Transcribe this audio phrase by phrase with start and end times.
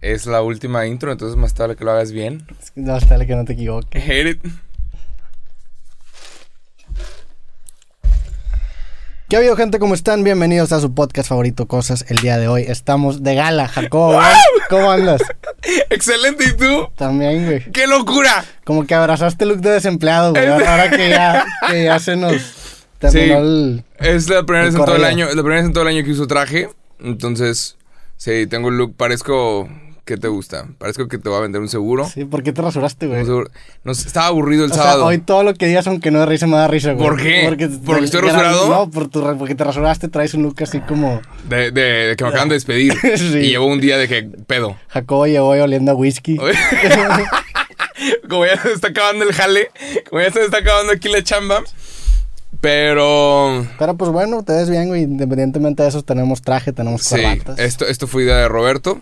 [0.00, 2.46] Es la última intro, entonces más tarde que lo hagas bien.
[2.76, 4.00] Más tarde que no te equivoques.
[4.00, 4.46] Hate it.
[9.28, 9.80] ¿Qué ha habido, gente?
[9.80, 10.22] ¿Cómo están?
[10.22, 12.04] Bienvenidos a su podcast favorito, Cosas.
[12.08, 14.12] El día de hoy estamos de gala, Jacobo.
[14.12, 14.24] güey.
[14.70, 15.20] ¿Cómo andas?
[15.90, 16.88] Excelente, ¿y tú?
[16.94, 17.70] También, güey.
[17.72, 18.44] ¡Qué locura!
[18.64, 20.46] Como que abrazaste el look de desempleado, güey.
[20.46, 23.84] Ahora que ya, que ya se nos terminó el...
[23.98, 25.88] Es la primera El vez en todo el año, la primera vez en todo el
[25.88, 26.70] año que uso traje.
[27.00, 27.76] Entonces,
[28.16, 29.68] sí, tengo el look, parezco.
[30.08, 30.66] ¿Qué te gusta?
[30.78, 32.08] Parezco que te voy a vender un seguro.
[32.08, 33.20] Sí, ¿por qué te rasuraste, güey?
[33.20, 33.50] Un seguro.
[33.84, 35.04] No sé, estaba aburrido el O sea, sábado.
[35.04, 37.06] hoy todo lo que digas, aunque no de risa, me da risa, güey.
[37.06, 37.42] ¿Por qué?
[37.44, 37.64] ¿Porque
[38.04, 38.68] estoy era- rasurado?
[38.70, 41.20] No, por tu, porque te rasuraste, traes un look así como...
[41.46, 42.94] De, de- de que me acaban de despedir.
[43.18, 43.36] Sí.
[43.36, 44.76] Y llevo un día de que pedo.
[44.88, 46.38] Jacobo llegó hoy oliendo a whisky.
[48.30, 49.70] como ya se está acabando el jale,
[50.08, 51.62] como ya se está acabando aquí la chamba.
[52.60, 53.66] Pero.
[53.78, 55.02] Pero pues bueno, te ves bien, güey.
[55.02, 57.58] Independientemente de eso, tenemos traje, tenemos Sí, corbatas.
[57.58, 59.00] esto, esto fue idea de Roberto.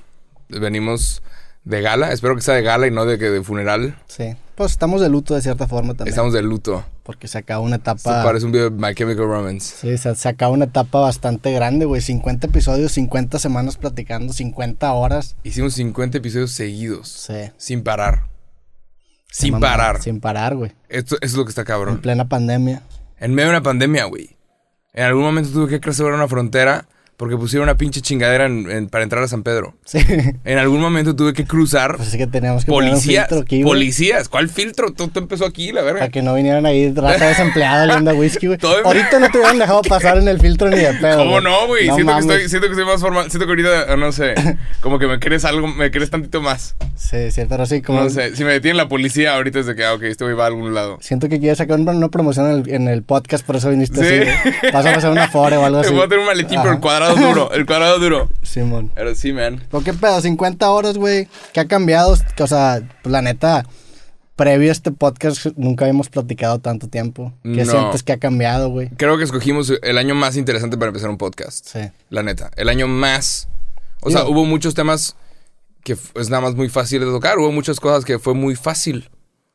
[0.49, 1.23] Venimos
[1.65, 2.13] de gala.
[2.13, 3.97] Espero que sea de gala y no de que de funeral.
[4.07, 4.35] Sí.
[4.55, 6.09] Pues estamos de luto de cierta forma también.
[6.09, 6.85] Estamos de luto.
[7.03, 8.23] Porque se acaba una Esto etapa...
[8.25, 9.77] parece un video de My Chemical Romance.
[9.81, 12.01] Sí, se, se acaba una etapa bastante grande, güey.
[12.01, 15.37] 50 episodios, 50 semanas platicando, 50 horas.
[15.45, 17.09] Hicimos 50 episodios seguidos.
[17.09, 17.51] Sí.
[17.59, 18.29] Sin parar.
[19.31, 20.03] Sin Mamá, parar.
[20.03, 20.73] Sin parar, güey.
[20.89, 22.01] Esto, eso es lo que está En cabrón.
[22.01, 22.83] plena pandemia.
[23.19, 24.37] En medio de una pandemia, güey.
[24.95, 26.87] En algún momento tuve que cruzar una frontera
[27.17, 29.75] porque pusieron una pinche chingadera en- en- para entrar a San Pedro.
[29.85, 29.99] Sí.
[30.45, 33.27] En algún momento tuve que cruzar Pues es que teníamos que poner un policías.
[33.29, 33.63] filtro aquí.
[33.63, 34.29] Policías.
[34.29, 34.93] ¿Cuál filtro?
[34.93, 36.01] Todo, empezó aquí, la verga.
[36.01, 38.59] Para que no vinieran ahí rata desempleada oliendo whisky, güey.
[38.85, 41.19] Ahorita no te hubieran dejado pasar en el filtro ni de pedo.
[41.19, 41.85] ¿Cómo no, güey?
[41.91, 43.31] siento, que estoy, siento que estoy más formal.
[43.31, 44.35] Siento que ahorita, no sé,
[44.81, 46.77] como que me crees algo, me crees tantito más.
[46.97, 48.03] Sí, sí, pero sí, como...
[48.03, 50.37] No sé, si me detiene la policía ahorita es de que, ah, ok, este güey
[50.37, 50.99] va a algún lado.
[51.01, 54.29] Siento que quieres sacar una, promoción en el, en el podcast, por eso viniste Sí.
[54.31, 54.67] así.
[54.73, 55.95] Vas a pasar una fore o algo Te así.
[55.95, 56.81] voy a tener un maletín, pero el Ajá.
[57.15, 58.31] Cuadrado duro, el cuadrado duro.
[58.43, 58.91] Simón.
[58.95, 59.63] Pero sí, man.
[59.71, 60.21] ¿Pero qué pedo?
[60.21, 61.29] 50 horas, güey.
[61.53, 62.17] ¿Qué ha cambiado?
[62.39, 63.65] O sea, pues, la neta,
[64.37, 67.33] previo a este podcast nunca habíamos platicado tanto tiempo.
[67.43, 67.71] ¿Qué No.
[67.71, 68.91] sientes que ha cambiado, güey?
[68.91, 71.67] Creo que escogimos el año más interesante para empezar un podcast.
[71.67, 71.81] Sí.
[72.11, 72.51] La neta.
[72.57, 73.49] El año más.
[74.03, 75.17] O sea, Digo- hubo muchos temas
[75.83, 77.39] que es nada más muy fácil de tocar.
[77.39, 79.09] Hubo muchas cosas que fue muy fácil.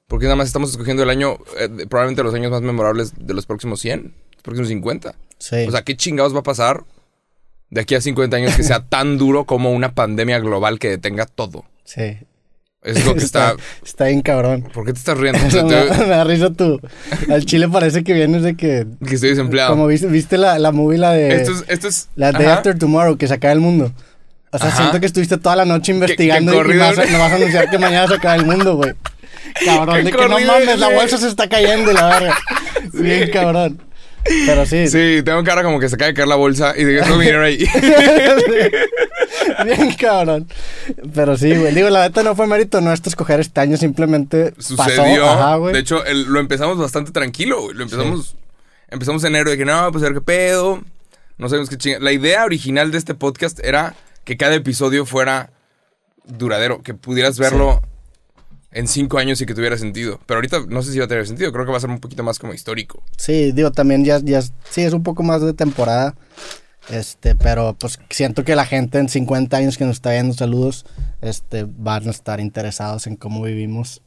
[0.07, 3.45] Porque nada más estamos escogiendo el año, eh, probablemente los años más memorables de los
[3.45, 5.15] próximos 100, los próximos 50.
[5.37, 5.65] Sí.
[5.67, 6.83] O sea, ¿qué chingados va a pasar
[7.71, 11.25] de aquí a 50 años que sea tan duro como una pandemia global que detenga
[11.25, 11.65] todo?
[11.83, 12.17] sí.
[12.83, 13.53] Es lo que está...
[13.85, 14.63] Está bien cabrón.
[14.73, 15.37] ¿Por qué te estás riendo?
[15.43, 16.79] me, Te- me da risa tú.
[17.29, 18.87] Al chile parece que vienes de que...
[19.07, 19.69] que estoy desempleado.
[19.69, 21.35] Como viste, viste la, la movie, la de...
[21.35, 21.63] Esto es...
[21.67, 22.55] Esto es La Day ajá.
[22.55, 23.93] After Tomorrow, que se acaba el mundo.
[24.51, 24.77] O sea, Ajá.
[24.77, 27.35] siento que estuviste toda la noche investigando que y- y vas, a, me vas a
[27.35, 28.93] anunciar que mañana se acaba el mundo, güey.
[29.63, 32.37] Cabrón, de que no mames, la bolsa se está cayendo la verga.
[32.93, 33.79] Bien cabrón.
[34.23, 34.87] Pero sí.
[34.87, 37.43] Sí, tengo cara como que se de caer la bolsa y de que todo dinero
[37.43, 37.57] ahí.
[39.65, 40.47] Bien cabrón.
[41.13, 41.73] Pero sí, güey.
[41.73, 45.21] Digo, la neta no fue mérito nuestro escoger este año, simplemente Sucedió.
[45.23, 45.29] pasó.
[45.29, 45.73] Ajá, güey.
[45.73, 47.75] de hecho, el- lo empezamos bastante tranquilo, güey.
[47.75, 48.35] Lo empezamos...
[48.89, 50.81] Empezamos enero de que no, pues a ver qué pedo.
[51.37, 51.99] No sabemos qué chinga.
[51.99, 53.95] La idea original de este podcast era
[54.25, 55.49] que cada episodio fuera
[56.25, 56.81] duradero.
[56.81, 57.81] Que pudieras verlo
[58.71, 60.19] en cinco años y que tuviera sentido.
[60.25, 61.51] Pero ahorita no sé si va a tener sentido.
[61.51, 63.03] Creo que va a ser un poquito más como histórico.
[63.17, 66.15] Sí, digo, también ya, ya, sí, es un poco más de temporada.
[66.89, 70.85] Este, pero pues siento que la gente en 50 años que nos está viendo, saludos,
[71.21, 74.01] este, van a estar interesados en cómo vivimos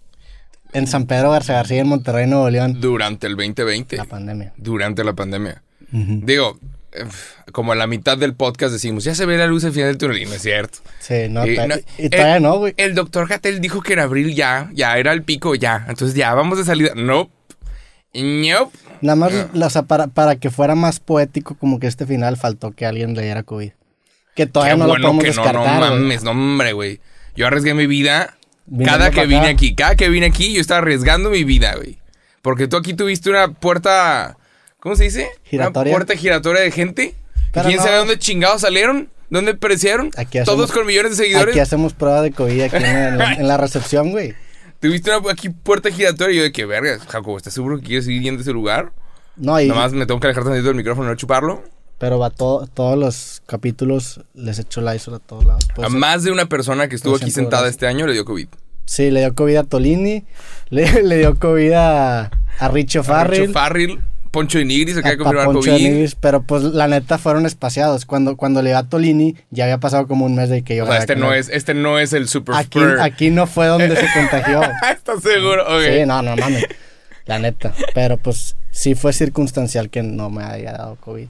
[0.72, 3.96] en San Pedro Garza García, en Monterrey, Nuevo León, Durante el 2020.
[3.96, 4.52] la pandemia.
[4.56, 5.62] durante la pandemia.
[5.92, 6.66] Digo, eh,
[7.52, 9.98] como a la mitad del podcast decimos, ya se ve la luz al final del
[9.98, 10.22] túnel.
[10.22, 10.78] Y no es cierto.
[11.00, 12.74] Sí, no, Y no- y todavía el- no, güey.
[12.76, 15.84] El doctor Gatel dijo que en abril ya, ya era el pico, ya.
[15.88, 16.92] Entonces ya, vamos de salida.
[16.94, 17.32] Nope.
[18.12, 18.76] Nope.
[19.00, 22.70] Nada más, o sea, para, para que fuera más poético, como que este final faltó
[22.72, 23.72] que alguien le diera COVID.
[24.34, 25.80] Que todavía Qué no bueno lo podemos que no, descartar.
[25.80, 27.00] no mames, no hombre, güey.
[27.36, 29.48] Yo arriesgué mi vida Viniendo cada que vine acá.
[29.50, 29.74] aquí.
[29.74, 31.98] Cada que vine aquí, yo estaba arriesgando mi vida, güey.
[32.40, 34.36] Porque tú aquí tuviste una puerta,
[34.84, 35.28] ¿cómo se dice?
[35.44, 35.90] Giratoria.
[35.90, 37.14] Una puerta giratoria de gente.
[37.52, 37.82] Pero ¿Quién no.
[37.84, 39.08] sabe dónde chingados salieron?
[39.30, 40.10] ¿Dónde perecieron?
[40.16, 41.54] Aquí hacemos- Todos con millones de seguidores.
[41.54, 44.34] Aquí hacemos prueba de COVID aquí en, la, en la recepción, güey.
[44.80, 48.06] Tuviste una aquí puerta giratoria y yo de que, verga, Jacobo, ¿estás seguro que quieres
[48.06, 48.92] ir yendo a ese lugar?
[49.36, 51.64] No, y, Nomás me tengo que alejar tantito del micrófono y no chuparlo.
[51.98, 55.66] pero va todo, todos los capítulos les echo la a todos lados.
[55.82, 58.48] A más de una persona que estuvo aquí sentada este año le dio COVID.
[58.84, 60.24] Sí, le dio COVID a Tolini,
[60.68, 63.40] le, le dio COVID a, a Richo Farrell.
[63.46, 64.00] Richo Farrell,
[64.34, 65.82] Poncho de Nigris, acaba a- de confirmar a Poncho COVID.
[65.82, 68.04] de Nigris, pero pues la neta fueron espaciados.
[68.04, 70.86] Cuando, cuando le a Tolini, ya había pasado como un mes de que yo O
[70.86, 73.00] sea, este con no es, este no es el super Aquí, spur.
[73.00, 74.60] aquí no fue donde se contagió.
[74.92, 75.64] ¿Estás seguro?
[75.82, 76.66] Sí, no, no mames.
[77.24, 77.72] La neta.
[77.94, 81.28] Pero pues sí fue circunstancial que no me haya dado COVID.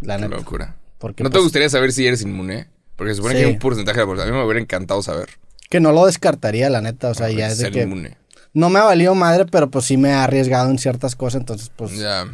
[0.00, 0.36] La Qué neta.
[0.36, 0.74] locura.
[0.98, 2.66] Porque, ¿No te pues, gustaría saber si eres inmune?
[2.96, 3.40] Porque se supone Sí.
[3.40, 4.04] que hay un porcentaje de.
[4.22, 5.28] A mí me hubiera encantado saber.
[5.68, 7.08] Que no lo descartaría, la neta.
[7.10, 7.82] O sea, ya es de que.
[7.82, 8.16] inmune.
[8.56, 11.42] No me ha valido madre, pero pues sí me ha arriesgado en ciertas cosas.
[11.42, 11.98] Entonces, pues.
[11.98, 12.26] Ya.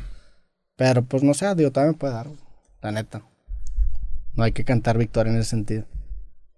[0.77, 2.29] Pero pues no sé, digo, también me puede dar.
[2.81, 3.23] La neta.
[4.37, 5.85] No hay que cantar victoria en ese sentido.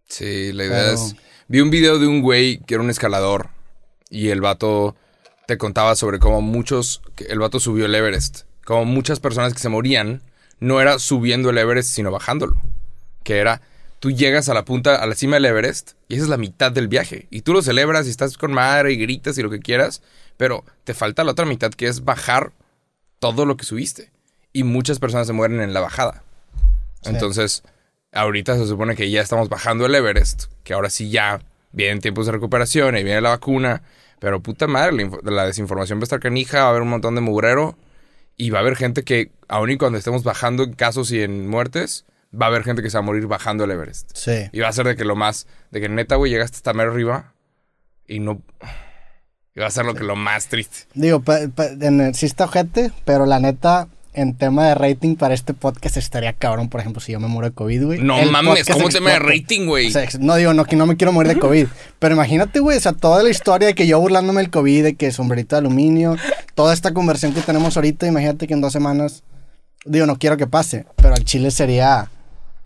[0.06, 1.16] Sí, la idea Pero- es...
[1.48, 3.48] Vi un video de un güey que era un escalador
[4.10, 4.96] y el vato
[5.46, 7.00] te contaba sobre cómo muchos...
[7.26, 8.42] El vato subió el Everest.
[8.66, 10.22] Como muchas personas que se morían
[10.60, 12.60] no era subiendo el Everest, sino bajándolo.
[13.22, 13.62] Que era...
[14.04, 16.70] Tú llegas a la punta, a la cima del Everest y esa es la mitad
[16.70, 17.26] del viaje.
[17.30, 20.02] Y tú lo celebras y estás con madre y gritas y lo que quieras,
[20.36, 22.52] pero te falta la otra mitad que es bajar
[23.18, 24.10] todo lo que subiste.
[24.52, 26.22] Y muchas personas se mueren en la bajada.
[27.00, 27.12] Sí.
[27.12, 27.62] Entonces,
[28.12, 31.40] ahorita se supone que ya estamos bajando el Everest, que ahora sí ya
[31.72, 33.84] vienen tiempos de recuperación y viene la vacuna,
[34.18, 37.14] pero puta madre, la, la desinformación va a estar canija, va a haber un montón
[37.14, 37.78] de mugrero
[38.36, 41.48] y va a haber gente que, aun y cuando estemos bajando en casos y en
[41.48, 42.04] muertes,
[42.40, 44.10] va a haber gente que se va a morir bajando el Everest.
[44.14, 44.48] Sí.
[44.52, 46.92] Y va a ser de que lo más, de que neta, güey, llegaste hasta mero
[46.92, 47.32] arriba
[48.06, 48.42] y no...
[49.56, 50.78] Y va a ser lo que lo más triste.
[50.94, 55.14] Digo, pa- pa- en el- sí está ojete, pero la neta, en tema de rating
[55.14, 58.00] para este podcast estaría cabrón, por ejemplo, si yo me muero de COVID, güey.
[58.00, 59.86] No El mames, ¿cómo tema de rating, güey?
[59.88, 61.68] O sea, no digo, no, que no me quiero morir de COVID.
[62.00, 64.94] Pero imagínate, güey, o sea, toda la historia de que yo burlándome del COVID, de
[64.96, 66.16] que sombrerito de aluminio,
[66.56, 69.22] toda esta conversión que tenemos ahorita, imagínate que en dos semanas,
[69.84, 72.10] digo, no quiero que pase, pero al Chile sería,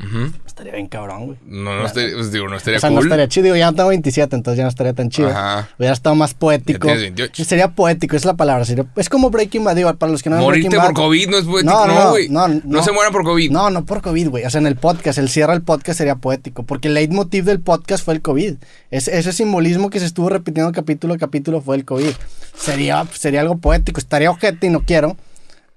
[0.00, 0.32] Ujú.
[0.46, 1.38] estaría bien cabrón, güey.
[1.44, 2.96] No, no, estaría, pues, digo, no estaría O sea, cool.
[2.96, 5.28] no estaría chido, digo, ya no tengo 27, entonces ya no estaría tan chido.
[5.28, 5.68] Ajá.
[5.76, 6.86] Hubiera estado más poético.
[6.86, 7.42] Ya tienes 28.
[7.42, 8.64] Y Sería poético, es la palabra.
[8.64, 11.28] sería- es como Breaking Bad, digo, para los que no Morirte Breaking por Bad- COVID
[11.30, 12.28] no es poético, No, no, no, güey.
[12.28, 12.82] no, No, no.
[12.82, 13.50] se mueran por COVID.
[13.50, 14.44] No, no por COVID, güey.
[14.44, 16.62] O sea, en el podcast, el cierre del podcast sería poético.
[16.62, 18.54] Porque el leitmotiv del podcast fue el COVID.
[18.92, 22.12] Es- ese simbolismo que se estuvo repitiendo capítulo a capítulo fue el COVID.
[22.56, 23.98] Sería, sería algo poético.
[23.98, 25.16] Estaría ojete y no quiero,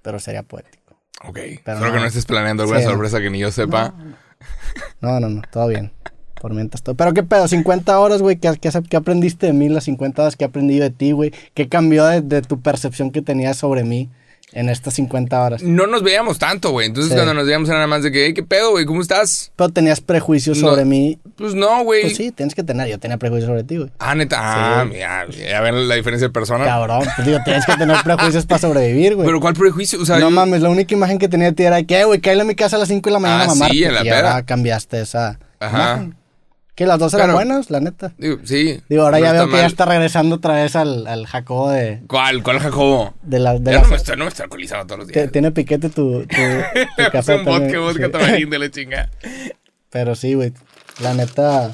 [0.04, 0.81] pero sería poético.
[1.28, 1.34] Ok.
[1.36, 1.94] Pero Espero no.
[1.94, 2.92] que no estés planeando alguna Sí, no.
[2.92, 3.94] sorpresa que ni yo sepa.
[5.02, 5.92] No, no, no, todo bien.
[6.40, 6.96] Por mientras todo.
[6.96, 8.38] Pero qué pedo, 50 horas, güey.
[8.38, 11.32] ¿Qué, qué, qué aprendiste de mí las 50 horas que he aprendido de ti, güey?
[11.54, 14.10] ¿Qué cambió de, de tu percepción que tenías sobre mí
[14.53, 15.63] en estas 50 horas?
[15.63, 16.88] No nos veíamos tanto, güey.
[16.88, 17.15] Entonces Sí.
[17.15, 18.86] cuando nos veíamos era nada más de que, "Ey, ¿qué pedo, güey?
[18.86, 19.51] ¿Cómo estás?
[19.56, 20.69] Pero tenías prejuicios No.
[20.69, 21.19] sobre mí.
[21.38, 22.01] Pues no, güey.
[22.01, 22.88] Pues sí, tienes que tener.
[22.88, 23.89] Yo tenía prejuicios sobre ti, güey.
[24.00, 24.38] Ah, neta.
[24.39, 24.94] Ah, Sí.
[24.94, 26.65] mira, ya ven la diferencia de persona.
[26.65, 29.25] Cabrón, pues digo, tienes que tener prejuicios para sobrevivir, güey.
[29.25, 30.01] Pero ¿cuál prejuicio?
[30.01, 32.19] O sea, no yo- mames, la única imagen que tenía de ti era que, güey,
[32.19, 33.74] cállate a mi casa a las 5 de la mañana Ah, mamarte.
[33.75, 35.77] sí, en la y ahora cambiaste esa Ajá.
[35.77, 36.15] imagen.
[36.81, 37.38] Que las dos eran Claro.
[37.38, 38.12] buenas, la neta.
[38.18, 38.81] Digo, sí.
[38.89, 39.66] Digo, ahora no ya veo que ya mal.
[39.68, 42.42] está regresando otra vez al, al Jacobo de, ¿Cuál?
[42.42, 43.13] ¿Cuál Jacobo?
[43.22, 43.54] de la...
[43.60, 45.31] De Ya la- no me estoy, no me estoy alcoholizando todos los días.
[45.31, 46.42] tiene piquete tu, tu, tu
[46.98, 48.45] Es café un vodka, también, vodka sí.
[48.45, 49.10] de la chinga.
[49.92, 50.54] Pero sí, güey,
[51.04, 51.72] la neta...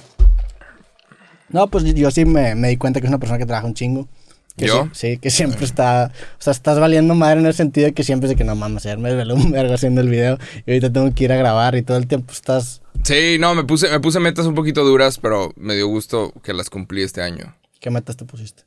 [1.50, 3.76] No, pues yo sí me, me di cuenta que es una persona que trabaja un
[3.76, 4.10] chingo.
[4.58, 4.90] Que ¿Yo?
[4.92, 6.12] Sí, sí, que siempre está...
[6.40, 8.56] O sea, estás valiendo madre en el sentido de que siempre es de que no
[8.56, 11.36] mames, ayer me desvelé un vergo haciendo el video y ahorita tengo que ir a
[11.38, 12.82] grabar y todo el tiempo estás...
[13.04, 16.54] Sí, no, me puse, me puse metas un poquito duras, pero me dio gusto que
[16.54, 17.56] las cumplí este año.
[17.80, 18.64] ¿Qué metas te pusiste?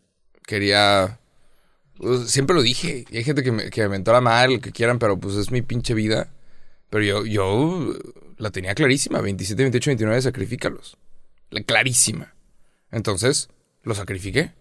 [0.47, 1.19] Quería...
[1.99, 3.05] pues, siempre lo dije.
[3.11, 5.35] Y hay gente que me, que me mentó la madre, lo que quieran, pero pues
[5.35, 6.29] es mi pinche vida.
[6.89, 7.93] Pero yo, yo
[8.39, 9.21] la tenía clarísima.
[9.21, 10.97] 27, 28, 29, sacrifícalos.
[11.51, 12.33] La- clarísima.
[12.93, 13.49] Entonces,
[13.83, 14.53] lo sacrifiqué.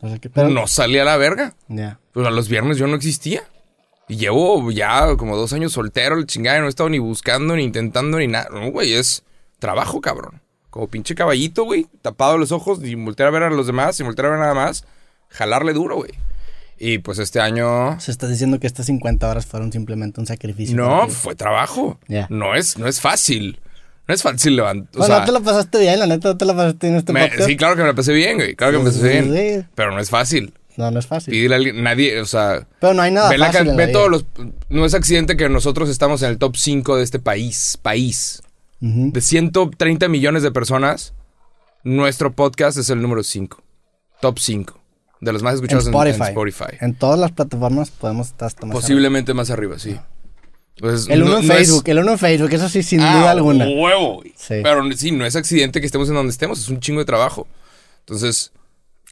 [0.00, 1.54] O sea, No salí a la verga.
[1.68, 1.98] Ya.
[2.12, 3.42] Pues a los viernes yo no existía.
[4.08, 7.56] Y llevo ya como dos años soltero, el chingada, y no he estado ni buscando,
[7.56, 8.48] ni intentando, ni nada.
[8.50, 9.22] No, güey, es
[9.58, 10.42] trabajo, cabrón.
[10.70, 14.06] Como pinche caballito, güey, tapado los ojos, ni voltear a ver a los demás, sin
[14.06, 14.84] voltear a ver nada más.
[15.28, 16.12] Jalarle duro, güey.
[16.78, 17.98] Y pues este año...
[18.00, 20.76] Se estás diciendo que estas 50 horas fueron simplemente un sacrificio.
[20.76, 22.00] No, fue trabajo.
[22.28, 23.60] No, es, no es fácil.
[24.12, 24.90] No es fácil levantar.
[24.92, 27.12] Bueno, sea, te lo pasaste bien, la neta, no te lo pasaste bien en este
[27.14, 27.48] me- podcast.
[27.48, 28.54] sí, claro que me la pasé bien, güey.
[28.54, 29.62] Claro que me Sí, pasé bien.
[29.62, 29.66] sí.
[29.74, 30.52] Pero no es fácil.
[30.76, 31.32] No, no es fácil.
[31.32, 32.66] Pídele a alguien, nadie, o sea...
[32.78, 34.26] Pero no hay nada Ve, fácil en ve todos los.
[34.68, 37.78] No es accidente que nosotros estamos en el top 5 de este país.
[37.80, 38.42] País.
[38.82, 39.12] Ujú.
[39.12, 41.14] De 130 millones de personas,
[41.84, 43.62] nuestro podcast es el número 5.
[44.20, 44.78] Top 5.
[45.20, 46.16] De los más escuchados en, Spotify.
[46.22, 46.76] en Spotify.
[46.80, 49.98] En todas las plataformas podemos estar más Posiblemente más arriba, sí.
[50.78, 51.06] Pues.
[51.08, 53.18] El uno no- en no es- Facebook, el uno en Facebook, eso sí, sin Ah,
[53.18, 53.66] duda alguna.
[53.66, 54.22] huevo.
[54.36, 54.60] Sí.
[54.62, 57.46] Pero sí, no es accidente que estemos en donde estemos, es un chingo de trabajo.
[58.00, 58.52] Entonces,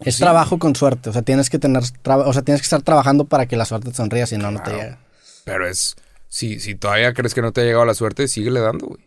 [0.00, 0.21] Es sí.
[0.23, 3.47] trabajo con suerte, o sea, tienes que tener, o sea, tienes que estar trabajando para
[3.47, 4.99] que la suerte te sonría, si no, no te llega.
[5.45, 5.97] pero es.
[6.29, 9.00] Si, si todavía crees que no te ha llegado la suerte, síguele dando, güey.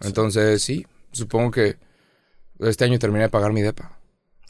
[0.00, 1.76] Entonces, sí, supongo que
[2.60, 3.96] este año terminé de pagar mi depa.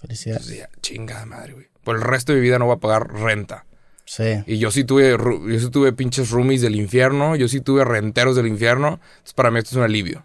[0.01, 0.47] Felicidades.
[0.47, 1.67] Pues ya, chingada madre, güey.
[1.85, 3.67] Por el resto de mi vida no voy a pagar renta.
[4.07, 4.43] Sí.
[4.47, 8.37] Y yo sí tuve, yo sí tuve pinches roomies del infierno, yo sí tuve renteros
[8.37, 9.01] del infierno.
[9.03, 10.25] Entonces para mí esto es un alivio.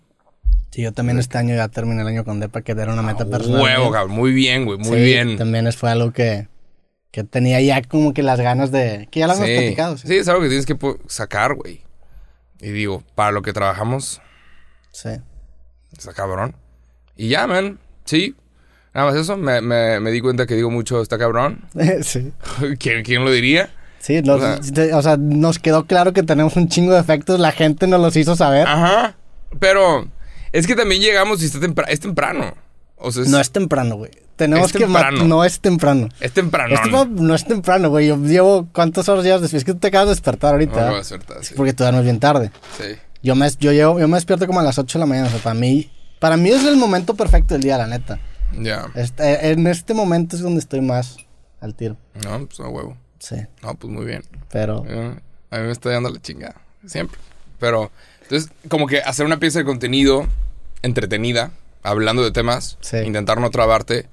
[0.71, 3.25] Sí, yo también este año ya terminé el año con Depa, que era una meta
[3.25, 3.61] personal.
[3.61, 4.15] Huevo, cabrón.
[4.15, 4.77] Muy bien, güey.
[4.77, 5.37] Muy Sí, bien.
[5.37, 6.47] También es- fue algo que,
[7.11, 9.07] que tenía ya como que las ganas de...
[9.09, 9.55] Que ya lo hemos Sí.
[9.57, 9.97] platicado.
[9.97, 10.07] Sí.
[10.07, 11.81] Sí, es algo que tienes que sacar, güey.
[12.61, 14.21] Y digo, para lo que trabajamos,
[14.91, 15.09] Sí.
[15.97, 16.55] Está cabrón.
[17.15, 17.79] Y ya, man.
[18.05, 18.35] Sí.
[18.99, 19.37] Nada más eso.
[19.37, 21.63] Me, me- me di cuenta que digo mucho está cabrón.
[22.03, 22.33] sí.
[22.79, 23.69] ¿Quién, quién lo diría?
[23.99, 24.41] Sí, los-
[24.93, 27.39] O sea, nos quedó claro que tenemos un chingo de efectos.
[27.39, 28.67] La gente nos los hizo saber.
[28.67, 29.15] Ajá.
[29.59, 30.07] Pero
[30.51, 32.53] es que también llegamos y está tempra- es temprano.
[32.97, 34.11] O sea, es, No es temprano, güey.
[34.35, 35.23] Tenemos Es que temprano.
[35.25, 36.09] No es temprano.
[36.19, 36.75] es temprano.
[36.75, 37.05] Este no.
[37.05, 38.07] no es temprano, güey.
[38.07, 38.67] Yo llevo...
[38.73, 39.61] ¿Cuántas horas llevas después?
[39.61, 40.89] Es que tú te acabas de despertar ahorita.
[40.89, 41.53] No, a acertar, sí.
[41.55, 42.51] Porque tú duermes bien tarde.
[42.77, 42.95] Sí.
[43.23, 45.27] Yo me, yo, llevo, yo me despierto como a las 8 de la mañana.
[45.27, 45.89] O sea, para mí...
[46.19, 48.19] Para mí es el momento perfecto del día, la neta.
[48.57, 48.87] Ya.
[48.95, 51.17] Este- en este momento es donde estoy más
[51.61, 51.97] al tiro.
[52.23, 52.97] No, pues a huevo.
[53.19, 53.35] Sí.
[53.61, 54.23] No, pues muy bien.
[54.51, 54.83] Pero...
[54.87, 55.15] Eh,
[55.51, 56.55] A mí me está dando la chingada.
[56.85, 57.17] Siempre.
[57.59, 57.91] Pero,
[58.23, 60.27] entonces, como que hacer una pieza de contenido
[60.81, 61.51] entretenida,
[61.83, 62.97] hablando de temas, Sí.
[62.97, 64.07] intentar no trabarte,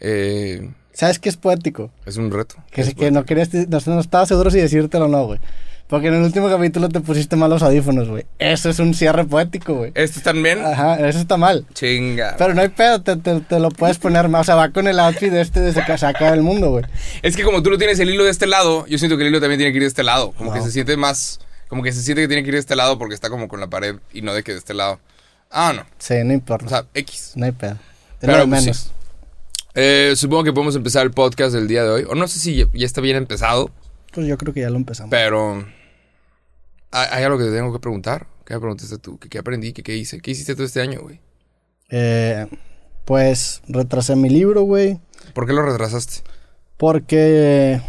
[0.00, 1.90] eh, ¿Sabes qué es poético?
[2.06, 2.54] es un reto.
[2.70, 3.52] Que, Es que no querías...
[3.52, 5.40] No, no estaba seguro si decírtelo o no, güey.
[5.88, 8.26] Porque en el último capítulo te pusiste mal los audífonos, güey.
[8.40, 9.92] Eso es un cierre poético, güey.
[9.94, 10.64] ¿Este también?
[10.64, 11.64] Ajá, eso está mal.
[11.74, 12.34] Chinga.
[12.36, 14.40] Pero no hay pedo, te, te- te lo puedes poner más.
[14.40, 16.84] O sea, va con el outfit de este desde que se acaba el mundo, güey.
[17.22, 19.28] Es que como tú no tienes el hilo de este lado, yo siento que el
[19.28, 20.32] hilo también tiene que ir de este lado.
[20.32, 21.38] Como que se siente más.
[21.68, 23.60] Como que se siente que tiene que ir de este lado porque está como con
[23.60, 24.98] la pared y no de que de este lado.
[25.52, 25.84] Ah, no.
[25.98, 26.66] Sí, no importa.
[26.66, 27.32] O sea, X.
[27.36, 27.76] no hay pedo.
[28.18, 28.92] Pero, pues, menos.
[29.74, 32.06] Eh, supongo que podemos empezar el podcast del día de hoy.
[32.08, 33.70] O no sé si ya, ya está bien empezado,
[34.16, 35.10] Pues yo creo que ya lo empezamos.
[35.10, 35.66] pero.
[36.90, 38.26] ¿Hay, algo que te tengo que preguntar?
[38.46, 39.18] ¿Qué me preguntaste tú?
[39.18, 39.74] ¿Qué, qué aprendí?
[39.74, 40.22] ¿Qué, ¿Qué hice?
[40.22, 41.20] ¿Qué hiciste todo este año, güey?
[41.90, 42.46] Eh,
[43.04, 44.98] pues retrasé mi libro, güey.
[45.34, 46.22] ¿Por qué lo retrasaste?
[46.78, 47.82] Porque.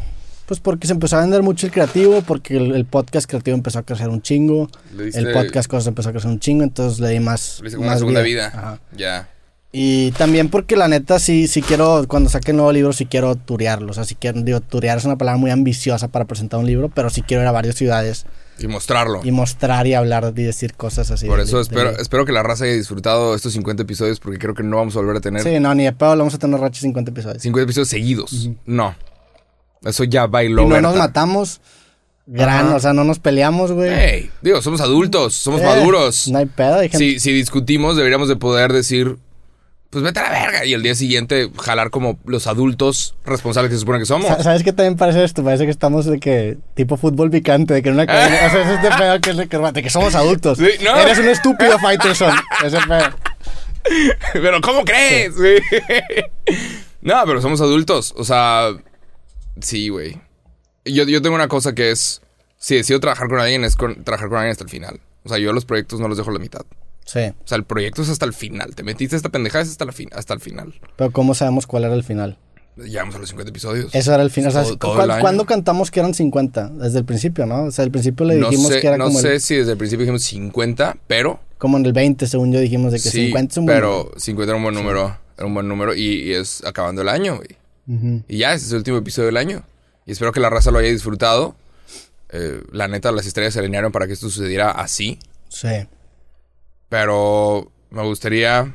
[0.48, 3.80] Pues porque se empezó a vender mucho el creativo, porque el, el podcast creativo empezó
[3.80, 4.70] a crecer un chingo.
[4.98, 7.60] El podcast cosas empezó a crecer un chingo, entonces le di más.
[7.60, 8.48] Le diste como más una segunda vida.
[8.48, 8.82] Ajá.
[8.92, 9.30] Ya.
[9.80, 13.36] Y también porque la neta sí, sí quiero, cuando saque el nuevo libro, sí quiero
[13.36, 13.92] turearlo.
[13.92, 16.90] O sea, sí quiero, digo, turear es una palabra muy ambiciosa para presentar un libro,
[16.90, 18.26] pero sí quiero ir a varias ciudades
[18.58, 19.22] Y mostrarlo.
[19.24, 21.28] y mostrar y hablar y decir cosas así.
[21.28, 24.40] Por eso de- espero, de- espero que la raza haya disfrutado estos 50 episodios porque
[24.40, 26.40] creo que no vamos a volver a tener Sí, no, ni de pedo vamos a
[26.40, 27.44] tener racha 50 episodios.
[27.44, 28.50] 50 episodios seguidos.
[28.66, 28.96] No.
[29.84, 30.64] Eso ya bailó.
[30.64, 31.62] y no nos matamos.
[32.26, 32.76] Gran, Ajá.
[32.76, 33.90] o sea, no nos peleamos, güey.
[33.94, 36.28] Ey, digo, somos adultos, somos Eh, maduros.
[36.30, 39.18] No hay pedo, hay gente- Si, si discutimos, deberíamos de poder decir,
[39.90, 40.66] pues vete a la verga.
[40.66, 44.28] Y el día siguiente jalar como los adultos responsables que se supone que somos.
[44.28, 45.44] Sa- ¿Sabes qué también parece esto?
[45.44, 48.62] Parece que estamos de que, tipo fútbol picante, de que en una cadena, o sea,
[48.64, 50.58] es este pedo que es de que, de que somos adultos.
[50.58, 50.96] Sí, no.
[50.98, 52.34] Eres un estúpido Fighterson.
[52.66, 53.06] Ese pedo.
[54.34, 55.34] pero ¿cómo crees?
[55.36, 55.78] Sí.
[57.02, 58.14] no, pero somos adultos.
[58.18, 58.70] O sea,
[59.62, 60.20] sí, güey.
[60.86, 62.22] Yo, yo tengo una cosa que es,
[62.58, 65.00] si decido trabajar con alguien, es con- trabajar con alguien hasta el final.
[65.24, 66.62] O sea, yo los proyectos no los dejo a la mitad.
[67.08, 68.76] Sí, O sea, el proyecto es hasta el final.
[68.76, 70.74] Te metiste esta pendejada es hasta, la fin- hasta el final.
[70.98, 72.38] pero ¿cómo sabemos cuál era el final?
[72.76, 73.96] Llegamos a los 50 episodios.
[73.96, 74.50] Eso era el final.
[74.50, 75.22] O sea, Todo- todo ¿cu- el año.
[75.22, 76.70] ¿Cuándo cantamos que eran 50?
[76.70, 77.64] Desde el principio, ¿no?
[77.64, 79.56] O sea, al principio le no dijimos sé, que era no como, sé el- si
[79.56, 83.10] desde el principio dijimos 50, pero como en el 20, según yo dijimos de que
[83.10, 85.96] sí, 50 es un buen pero 50 era un buen número, era un buen número
[85.96, 88.24] y, y es acabando el año, güey.
[88.28, 89.64] Y ya, ese es el último episodio del año.
[90.06, 91.56] Y espero que la raza lo haya disfrutado.
[92.30, 95.18] Eh, la neta, las estrellas se alinearon para que esto sucediera así.
[95.48, 95.70] Sí.
[96.90, 98.74] Pero me gustaría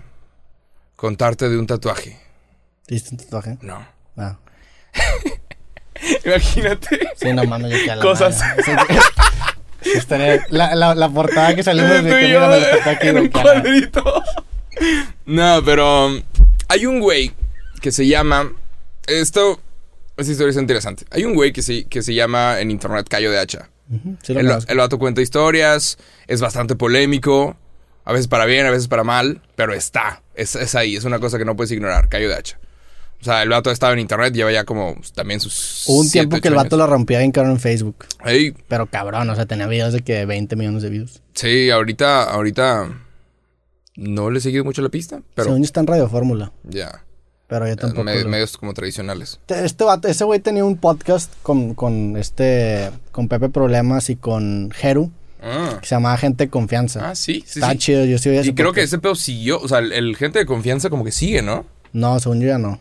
[0.96, 2.18] contarte de un tatuaje.
[2.88, 3.58] ¿Hiciste un tatuaje?
[3.62, 3.86] No.
[4.16, 4.38] Ah.
[6.24, 7.00] Imagínate.
[7.16, 8.40] Sí, no mames, yo que a la Cosas.
[9.94, 14.22] estaría- la, la, la portada que salimos de que yo, mira, aquí en un cuadrito.
[15.26, 16.22] No, pero um,
[16.68, 17.32] hay un güey
[17.80, 18.52] que se llama.
[19.06, 19.60] Esto.
[20.16, 21.04] Esta historia es interesante.
[21.10, 23.70] Hay un güey que se, que se llama en internet Cayo de Hacha.
[24.22, 27.56] Sí El, el vato cuenta historias, es bastante polémico,
[28.04, 31.18] a veces para bien, a veces para mal, pero está, es, es ahí, es una
[31.18, 32.58] cosa que no puedes ignorar, Cayo de Hacha.
[33.20, 35.84] O sea, el vato ha estado en internet, lleva ya como también sus.
[35.86, 36.88] Hubo un siete, tiempo que el vato años.
[36.88, 37.94] lo rompía bien caro en Facebook.
[38.24, 41.22] Ey, Pero cabrón, o sea, tenía videos de que 20 millones de views.
[41.34, 42.88] sí, ahorita, ahorita
[43.96, 46.50] no le he seguido mucho la pista, pero Según yo está en Radio Fórmula.
[46.64, 47.04] ya.
[47.46, 48.04] Pero yo tampoco.
[48.04, 49.38] Lo- medios como tradicionales.
[49.46, 52.90] Este vato, ese güey tenía un podcast con, con este.
[53.10, 57.10] con Pepe Problemas y con Jeru, Ah, que se llamaba Gente de Confianza.
[57.10, 57.78] Ah, sí, sí, Está sí.
[57.78, 60.16] chido, yo sí veía ese Y creo que ese pedo siguió, o sea, el, el
[60.16, 61.66] gente de confianza como que sigue, ¿no?
[61.92, 62.78] No, según yo ya no.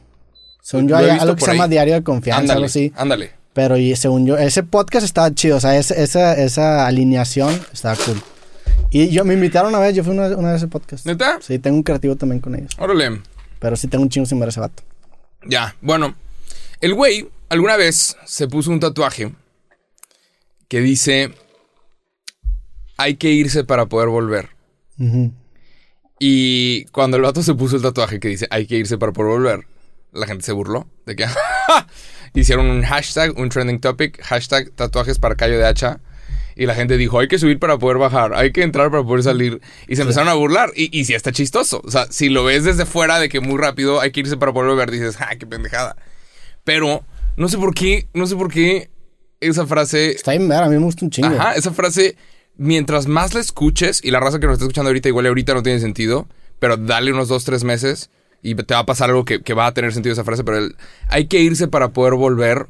[0.62, 1.68] Según yo hay algo que se llama.
[1.68, 2.94] Diario de Confianza, ándale, algo así.
[2.96, 3.32] ándale.
[3.53, 7.96] Pero y según yo, ese podcast estaba chido, o sea, esa, esa, esa alineación estaba
[8.06, 8.22] cool.
[8.91, 11.06] Y yo me invitaron una vez, yo fui una, una vez a ese podcast.
[11.06, 11.39] ¿Neta?
[11.41, 12.72] Sí, tengo un creativo también con ellos.
[12.77, 13.22] Órale.
[13.60, 14.84] Pero sí tengo un chingo sin ver a ese vato.
[15.46, 16.15] Ya, bueno.
[16.80, 19.34] El güey alguna vez se puso un tatuaje
[20.68, 21.34] que dice,
[23.01, 24.50] hay que irse para poder volver.
[25.00, 25.34] Ujú.
[26.20, 29.31] Y cuando el vato se puso el tatuaje que dice, hay que irse para poder
[29.31, 29.67] volver,
[30.12, 31.25] la gente se burló de que
[32.34, 36.00] hicieron un hashtag, un trending topic, hashtag tatuajes para Cayo de Hacha.
[36.53, 39.24] Y la gente dijo, hay que subir para poder bajar, hay que entrar para poder
[39.24, 39.62] salir.
[39.88, 40.70] Y se empezaron a burlar.
[40.75, 41.81] Y, y sí está chistoso.
[41.86, 44.51] O sea, si lo ves desde fuera de que muy rápido hay que irse para
[44.51, 45.96] poder volver, dices, ah, qué pendejada.
[46.65, 47.03] Pero
[47.38, 48.91] no sé por qué, no sé por qué
[49.39, 50.12] esa frase...
[50.12, 51.29] Está bien, a mí me gusta un chingo.
[51.29, 52.15] Ajá, esa frase,
[52.58, 55.63] mientras más la escuches, y la raza que nos está escuchando ahorita, igual ahorita no
[55.63, 56.27] tiene sentido,
[56.60, 58.10] pero dale unos dos, tres meses
[58.43, 60.70] y te va a pasar algo que, que va a tener sentido esa frase, pero
[61.10, 62.67] hay que irse para poder volver.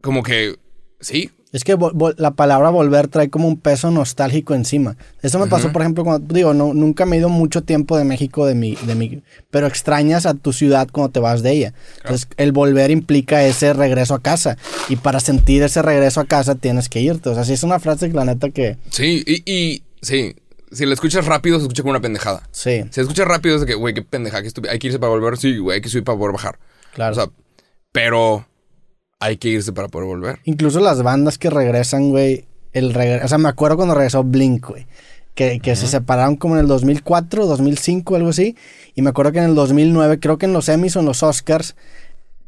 [0.00, 0.56] Como que,
[1.00, 1.74] sí, Es que
[2.18, 4.98] la palabra volver trae como un peso nostálgico encima.
[5.22, 8.04] Eso me pasó, por ejemplo, cuando, digo, no, nunca me he ido mucho tiempo de
[8.04, 11.72] México, de mi, de mi, pero extrañas a tu ciudad cuando te vas de ella.
[12.02, 14.58] Entonces, el volver implica ese regreso a casa.
[14.90, 17.30] Y para sentir ese regreso a casa tienes que irte.
[17.30, 20.36] O sea, sí es una frase que la neta que, sí, y, y sí,
[20.70, 22.42] si la escuchas rápido, se escucha como una pendejada.
[22.50, 24.50] sí, Si la escuchas rápido, es de que, güey, qué pendeja, que.
[24.68, 26.58] Hay que irse para volver, sí, güey, hay que subir para poder bajar.
[26.92, 27.12] claro.
[27.12, 27.30] O sea,
[27.92, 28.46] pero
[29.20, 30.38] hay que irse para poder volver.
[30.44, 34.66] Incluso las bandas que regresan, güey, el regre- o sea, me acuerdo cuando regresó Blink,
[34.66, 34.86] güey,
[35.34, 38.56] que, que se separaron como en el 2004, 2005, algo así,
[38.94, 41.22] y me acuerdo que en el 2009, creo que en los Emmys o en los
[41.22, 41.76] Oscars,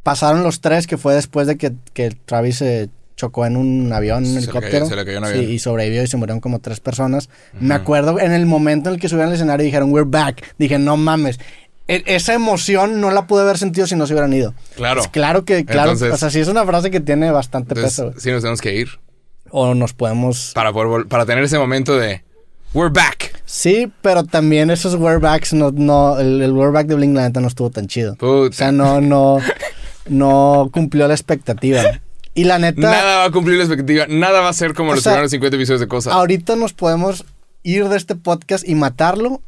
[0.03, 4.19] pasaron los tres, que fue después de que, que Travis se chocó en un avión,
[4.19, 5.51] un Se le helicóptero, se le cayó un Sí, avión.
[5.53, 7.29] y sobrevivió y se murieron como tres personas.
[7.61, 10.55] Me acuerdo en el momento en el que subieron al escenario y dijeron, we're back,
[10.59, 11.41] dije, no mames.
[11.89, 14.55] E- esa emoción no la pude haber sentido si no se hubieran ido.
[14.77, 15.03] Claro.
[15.11, 18.13] Claro que, claro, Entonces- o sea, sí es una frase que tiene bastante peso.
[18.19, 18.89] Sí nos tenemos que ir
[19.51, 20.53] O nos podemos...
[20.55, 22.23] para poder para tener ese momento de
[22.75, 23.41] we're back.
[23.47, 27.49] Sí, pero también esos wearbacks, no, no, el, el wearback de Blink, la neta, no
[27.49, 28.15] estuvo tan chido.
[28.17, 28.51] Puta.
[28.51, 29.39] O sea, no, no,
[30.09, 31.83] no cumplió la expectativa.
[32.35, 35.03] Y la neta, Nada va a cumplir la expectativa, nada va a ser como los
[35.03, 36.13] sea, primeros 50 episodios de cosas.
[36.13, 37.25] ahorita nos podemos
[37.65, 39.41] ir de este podcast y matarlo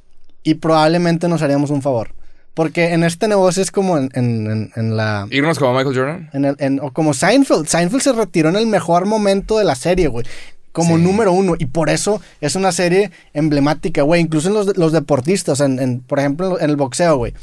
[0.42, 2.12] y probablemente nos haríamos un favor.
[2.54, 5.26] Porque en este negocio es como en, en- en- en la...
[5.30, 6.30] Irnos como Michael Jordan.
[6.32, 7.66] En el, en- o como Seinfeld.
[7.66, 10.26] Seinfeld se retiró en el mejor momento de la serie, güey.
[10.72, 11.02] Como Sí.
[11.02, 11.54] número uno.
[11.58, 14.20] Y por eso es una serie emblemática, güey.
[14.20, 15.62] Incluso en los, los deportistas,
[16.06, 17.34] por ejemplo, en el boxeo, güey.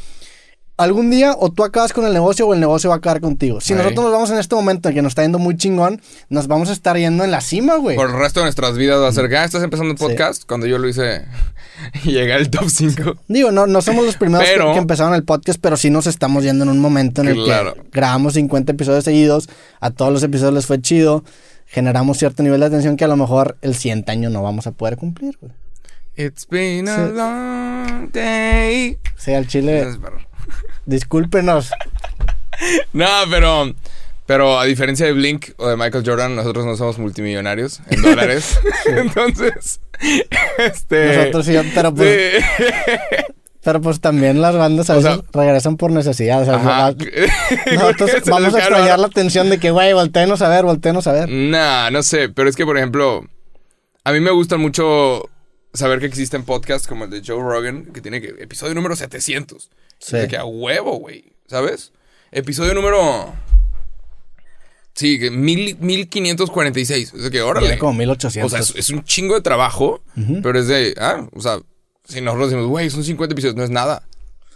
[0.77, 3.59] Algún día o tú acabas con el negocio o el negocio va a acabar contigo.
[3.61, 6.47] Si nosotros nos vamos en este momento en que nos está yendo muy chingón, nos
[6.47, 7.95] vamos a estar yendo en la cima, güey.
[7.95, 10.03] Por el resto de nuestras vidas va a ser que ah, estás empezando un Sí.
[10.05, 10.43] podcast.
[10.45, 11.25] Cuando yo lo hice
[12.03, 13.15] y llegué al top 5.
[13.27, 16.05] Digo, no, no somos los primeros que- Pero- que, empezaron el podcast, pero sí nos
[16.05, 17.73] estamos yendo en un momento en el Claro.
[17.73, 21.23] que grabamos 50 episodios seguidos, a todos los episodios les fue chido,
[21.65, 24.71] generamos cierto nivel de atención que a lo mejor el siguiente año no vamos a
[24.73, 25.53] poder cumplir, güey.
[26.15, 27.13] It's been a Sí.
[27.15, 28.97] long day.
[29.15, 29.87] Sea, al chile,
[30.85, 31.69] discúlpenos.
[32.93, 33.73] No, pero.
[34.25, 38.59] Pero a diferencia de Blink o de Michael Jordan, nosotros no somos multimillonarios en dólares.
[38.85, 39.79] Entonces.
[40.57, 41.15] Este.
[41.17, 42.65] Nosotros sí, pero pues, sí.
[43.63, 46.41] pero pues también las bandas a O veces sea- regresan por necesidad.
[46.41, 46.93] O sea, Ajá.
[47.73, 51.07] nosotros Se les vamos a extrañar la atención de que, güey, volteenos a ver, volteenos
[51.07, 51.29] a ver.
[51.29, 53.25] Nah, no sé, pero es que, por ejemplo,
[54.03, 55.29] a mí me gusta mucho
[55.73, 59.69] saber que existen podcasts como el de Joe Rogan, que tiene que episodio número 700.
[59.99, 60.17] Sí.
[60.17, 61.91] De que a huevo, güey, ¿sabes?
[62.31, 63.33] Episodio número...
[64.93, 67.13] Sí, que mil, 1546.
[67.13, 67.67] Es de que, órale.
[67.67, 68.51] Tiene como O 1800.
[68.51, 70.01] sea, es, es un chingo de trabajo,
[70.41, 70.95] pero es de...
[70.99, 71.59] Ah, o sea,
[72.03, 74.03] si nosotros decimos, güey, son 50 episodios, no es nada.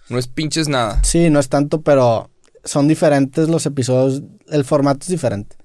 [0.10, 1.00] No es pinches nada.
[1.04, 2.32] Sí, no es tanto, pero
[2.64, 4.24] son diferentes los episodios.
[4.50, 5.56] El formato es diferente.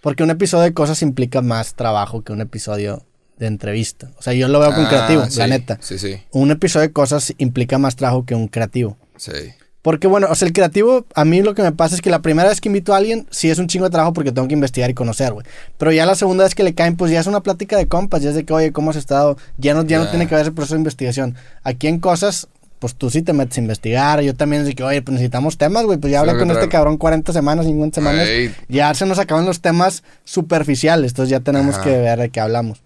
[0.00, 3.04] Porque un episodio de cosas implica más trabajo que un episodio
[3.38, 4.12] de entrevista.
[4.18, 5.78] O sea, yo lo veo con Ah, creativo, sí, la neta.
[5.80, 8.96] Sí, sí, Un episodio de cosas implica más trabajo que un creativo.
[9.22, 9.54] Sí.
[9.82, 12.22] Porque bueno, o sea, el creativo, a mí lo que me pasa es que la
[12.22, 14.54] primera vez que invito a alguien, sí es un chingo de trabajo porque tengo que
[14.54, 15.44] investigar y conocer, güey.
[15.76, 18.22] Pero ya la segunda vez que le caen, pues ya es una plática de compas,
[18.22, 19.36] ya es de que, oye, ¿cómo has estado?
[19.58, 21.34] Ya no, ya no tiene que haber ese proceso de investigación.
[21.64, 22.46] Aquí en cosas,
[22.78, 25.58] pues tú sí te metes a investigar, yo también es de que, oye, pues necesitamos
[25.58, 28.28] temas, güey, pues ya que con este cabrón 40 semanas, 50 semanas,
[28.68, 31.84] ya se nos acaban los temas superficiales, entonces ya tenemos Ajá.
[31.84, 32.82] que ver de qué hablamos.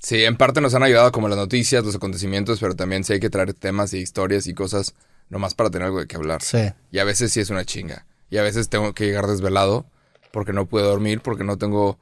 [0.00, 3.20] Sí, en parte nos han ayudado como las noticias, los acontecimientos, pero también sí hay
[3.20, 4.94] que traer temas y historias y cosas
[5.30, 6.42] nomás para tener algo de qué hablar.
[6.42, 6.58] Sí.
[6.90, 8.06] Y a veces sí es una chinga.
[8.30, 9.86] Y a veces tengo que llegar desvelado
[10.32, 11.98] porque no puedo dormir, porque no tengo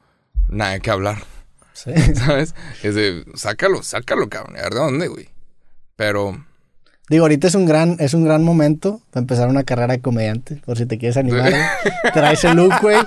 [0.49, 1.17] nada de qué hablar.
[1.73, 1.91] Sí.
[2.15, 2.53] ¿Sabes?
[2.83, 4.57] Es de, sácalo, sácalo, cabrón.
[4.57, 5.29] A ver de dónde, güey.
[5.95, 6.45] Pero,
[7.09, 10.61] Digo, ahorita es un gran, es un gran momento para empezar una carrera de comediante,
[10.65, 11.49] por si te quieres animar.
[11.51, 12.13] güey.
[12.13, 12.97] Traes el look, güey.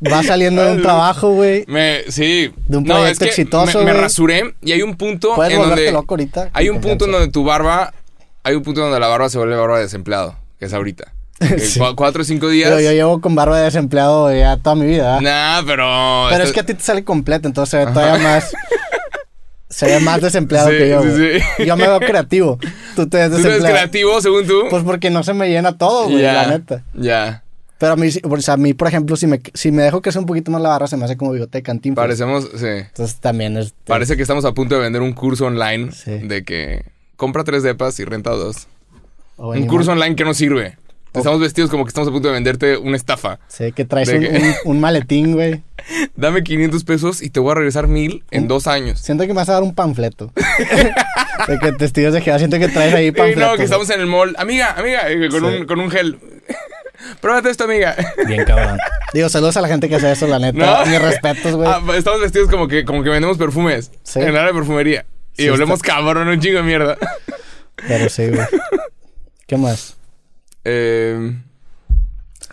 [0.00, 1.64] Vas saliendo de un trabajo, güey.
[1.68, 2.52] me, sí.
[2.68, 5.52] De un No, proyecto es que exitoso, Me, me rasuré y hay un punto Puedes
[5.52, 5.92] en volverte donde.
[5.92, 6.50] loco ahorita.
[6.54, 7.92] Hay un punto en donde tu barba.
[8.44, 11.12] Hay un punto donde la barba se vuelve barba de desempleado, que es ahorita.
[11.40, 11.80] Que Sí.
[11.96, 12.70] Cuatro o cinco días.
[12.70, 15.16] Pero yo llevo con barba de desempleado ya toda mi vida.
[15.18, 15.60] ¿verdad?
[15.62, 16.26] Nah, pero.
[16.30, 18.52] Pero es que a ti te sale completa, entonces se ve todavía más.
[19.68, 21.02] Se ve más desempleado Sí, que yo.
[21.02, 21.64] sí.
[21.66, 22.58] Yo me veo creativo.
[22.94, 23.74] Tú te ves ¿Tú eres desempleado.
[23.74, 24.66] creativo, según tú?
[24.70, 26.84] Pues porque no se me llena todo, güey, la neta.
[26.92, 27.42] Ya.
[27.78, 30.20] Pero a mí, o sea, a mí, por ejemplo, si me, si me dejo crecer
[30.20, 31.96] un poquito más la barra, se me hace como bigote de cantín.
[31.96, 32.66] Parecemos, sí.
[32.66, 33.74] Entonces también es...
[33.84, 36.84] Parece que estamos a punto de vender un curso online de que
[37.16, 38.66] compra tres depas y renta dos.
[39.36, 40.76] o Un curso online que no sirve.
[41.12, 43.38] Estamos vestidos como que estamos a punto de venderte una estafa.
[43.46, 44.28] Sí, que traes ¿De un, qué?
[44.64, 45.62] un- un maletín, güey.
[46.16, 48.98] Dame 500 pesos y te voy a regresar mil en dos años.
[48.98, 50.32] Siento que me vas a dar un panfleto.
[51.48, 52.38] de que testigos de Jehová.
[52.38, 53.48] Siento que traes ahí Sí, panfletos.
[53.52, 54.34] no, que estamos en el mall.
[54.38, 55.46] Amiga, amiga, eh, con, Sí.
[55.58, 56.18] un, con un gel.
[57.20, 57.94] Pruébate esto, amiga.
[58.26, 58.78] Bien cabrón.
[59.12, 60.84] Digo, saludos a la gente que hace eso, la neta.
[60.84, 60.90] No.
[60.90, 61.68] Mis respetos, güey.
[61.68, 64.20] Ah, estamos vestidos como que, como que vendemos perfumes Sí.
[64.20, 65.04] en el área de perfumería.
[65.36, 66.96] Y está- cabrón, un chingo de mierda.
[67.76, 68.46] Pero sí, güey.
[69.46, 69.96] ¿Qué más?
[70.64, 71.36] Eh,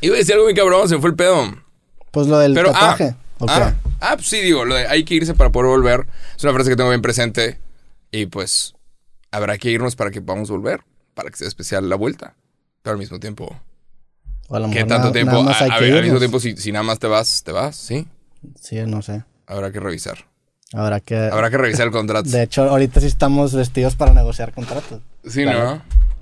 [0.01, 1.55] iba a decir algo muy cabrón, se me fue el pedo.
[2.11, 3.15] Pues lo del Pero, ah, tatuaje.
[3.39, 3.53] ¿o qué?
[3.53, 6.07] ah, ah, pues sí, digo, lo de hay que irse para poder volver.
[6.35, 7.59] Es una frase que tengo bien presente.
[8.11, 8.73] Y pues
[9.31, 10.81] habrá que irnos para que podamos volver.
[11.13, 12.35] Para que sea especial la vuelta.
[12.81, 13.55] Pero al mismo tiempo,
[14.49, 15.31] O a lo ¿qué mejor tanto nada- tiempo?
[15.33, 17.43] nada más A- hay a- que al mismo tiempo, si, si nada más te vas,
[17.43, 18.07] te vas, sí.
[18.59, 19.23] Sí, no sé.
[19.45, 20.25] Habrá que revisar.
[20.73, 21.15] Habrá que...
[21.17, 22.29] Habrá que revisar el contrato.
[22.29, 25.01] De hecho, ahorita sí estamos vestidos para negociar contratos.
[25.27, 25.75] Sí, Claro.
[25.75, 25.81] ¿no?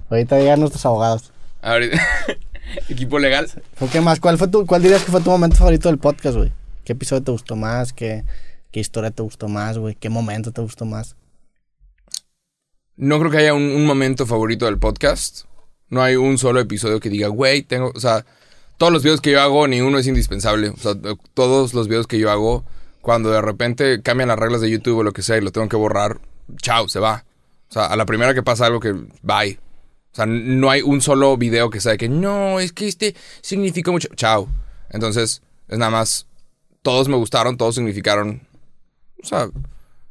[0.09, 1.31] Ahorita llegan nuestros abogados.
[1.61, 2.01] Ahorita-
[2.89, 3.47] Equipo legal.
[3.77, 4.19] ¿Por qué más?
[4.19, 6.51] ¿Cuál, fue tu, ¿Cuál dirías que fue tu momento favorito del podcast, güey?
[6.83, 7.93] ¿Qué episodio te gustó más?
[7.93, 8.23] ¿Qué,
[8.71, 9.95] qué historia te gustó más, güey?
[9.95, 11.15] ¿Qué momento te gustó más?
[12.95, 15.45] No creo que haya un, un momento favorito del podcast.
[15.89, 17.91] No hay un solo episodio que diga, güey, tengo.
[17.95, 18.25] O sea,
[18.77, 20.69] todos los videos que yo hago, ni uno es indispensable.
[20.69, 20.93] O sea,
[21.33, 22.63] todos los videos que yo hago,
[23.01, 25.69] cuando de repente cambian las reglas de YouTube o lo que sea y lo tengo
[25.69, 26.19] que borrar,
[26.61, 27.25] chao, se va.
[27.69, 29.59] O sea, a la primera que pasa algo que, bye.
[30.11, 33.15] O sea, no hay un solo video que sea de que, no, es que este
[33.41, 34.09] significa mucho.
[34.15, 34.49] Chao.
[34.89, 36.25] Entonces, es nada más.
[36.81, 38.41] Todos me gustaron, todos significaron.
[39.21, 39.49] O sea,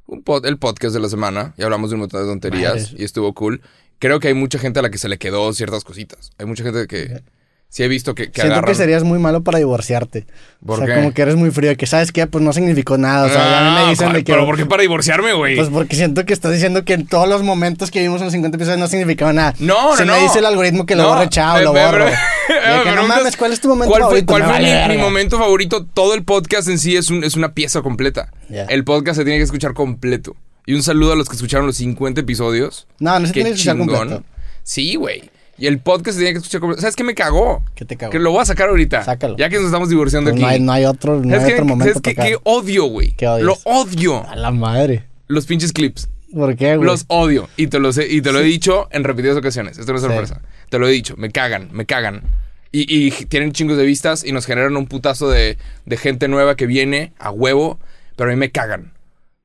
[0.06, 2.96] un pod- el podcast de la semana y hablamos de un montón de tonterías Madre.
[2.98, 3.60] y estuvo cool.
[3.98, 6.30] Creo que hay mucha gente a la que se le quedó ciertas cositas.
[6.38, 7.22] Hay mucha gente que
[7.70, 8.70] sí he visto que, que Siento agarran.
[8.72, 10.26] que serías muy malo para divorciarte.
[10.64, 11.00] ¿Por o sea, qué?
[11.00, 11.76] como que eres muy frío.
[11.76, 12.26] Que, ¿sabes qué?
[12.26, 13.26] Pues no significó nada.
[13.26, 14.22] O sea, ya me Ah, dicen que...
[14.24, 15.56] Pero ¿por qué para divorciarme, güey?
[15.56, 18.32] Pues porque siento que estás diciendo que en todos los momentos que vimos en los
[18.32, 19.54] 50 episodios no significaban nada.
[19.58, 20.14] No, no, Se no.
[20.14, 22.06] me dice el algoritmo que lo No, borre, chao, lo borro.
[22.06, 24.32] que, no mames, ¿cuál es tu momento ¿Cuál fue, favorito?
[24.32, 25.84] cuál fue mi, momento favorito?
[25.86, 28.30] Todo el podcast en sí es, un- es una pieza completa.
[28.48, 30.34] El podcast se tiene que escuchar completo.
[30.66, 32.86] Y un saludo a los que escucharon los 50 episodios.
[32.98, 33.96] No, no se Qué tiene que escuchar chingón.
[33.96, 34.24] completo.
[34.64, 35.30] Sí, güey.
[35.58, 36.80] Y el podcast se tiene que escuchar.
[36.80, 37.62] ¿Sabes qué me cagó?
[37.74, 38.12] ¿Qué te cago?
[38.12, 39.02] Que lo voy a sacar ahorita.
[39.04, 39.36] Sácalo.
[39.36, 40.42] Ya que nos estamos divorciando Pues aquí.
[40.42, 43.12] no, hay, no hay otro, no ¿Sabes hay otro momento ¿Sabes qué, odio, güey?
[43.12, 43.44] ¿Qué odias?
[43.46, 44.24] Lo odio.
[44.28, 45.04] A la madre.
[45.26, 46.08] Los pinches clips.
[46.32, 46.86] ¿Por qué, güey?
[46.86, 47.48] Los odio.
[47.56, 49.78] Y te, los he, y te lo he dicho en repetidas ocasiones.
[49.78, 50.08] Esto no es Sí.
[50.08, 50.42] sorpresa.
[50.70, 51.14] Te lo he dicho.
[51.16, 52.22] Me cagan, me cagan.
[52.70, 56.54] Y, y tienen chingos de vistas y nos generan un putazo de, de gente nueva
[56.54, 57.78] que viene a huevo.
[58.14, 58.92] Pero a mí me cagan.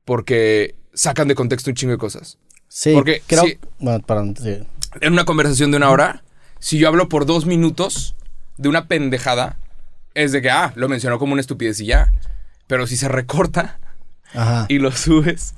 [0.04, 2.38] Porque sacan de contexto un chingo de cosas.
[2.76, 3.44] Sí, porque creo...
[3.78, 4.58] Bueno, perdón, sí.
[5.00, 6.24] En una conversación de una hora,
[6.58, 8.16] si yo hablo por dos minutos
[8.56, 9.58] de una pendejada,
[10.14, 12.10] es de que, ah, lo mencionó como una estupidez y ya.
[12.66, 13.78] Pero si se recorta
[14.32, 14.66] Ajá.
[14.68, 15.54] y lo subes.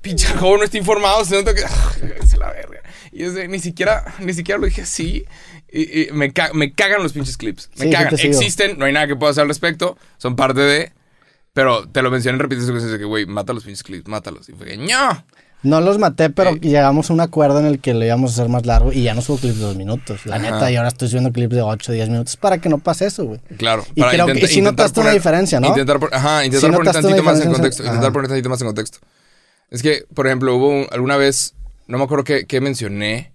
[0.00, 1.62] Pinche joven no está informado, se nota que.
[2.26, 2.80] Se la verga.
[3.12, 5.24] Y es de, ni siquiera, ni siquiera lo dije así.
[5.72, 7.68] Y, y me, ca- me cagan los pinches clips.
[7.78, 8.14] Me Sí, cagan.
[8.14, 9.98] Existen, no hay nada que pueda hacer al respecto.
[10.18, 10.92] Son parte de.
[11.56, 14.46] Pero te lo mencioné en repetidas ocasiones de que, güey, mata los pinches clips, mátalos.
[14.50, 15.24] Y fue que, ¡no!
[15.62, 16.58] No los maté, pero Eh.
[16.60, 19.14] llegamos a un acuerdo en el que lo íbamos a hacer más largo y ya
[19.14, 20.26] no subo clips de dos minutos.
[20.26, 20.50] La Ajá.
[20.50, 23.24] neta, y ahora estoy subiendo clips de 8, 10 minutos para que no pase eso,
[23.24, 23.40] güey.
[23.56, 23.86] Claro.
[23.94, 25.68] Y creo que sí notaste una diferencia, ¿no?
[25.68, 27.82] Intentar, pon- ajá, intentar Sí poner tantito más en contexto.
[27.84, 27.90] ajá.
[27.92, 28.98] Intentar poner tantito más en contexto.
[29.70, 31.54] Es que, por ejemplo, hubo un- alguna vez,
[31.88, 33.32] no me acuerdo qué, qué mencioné.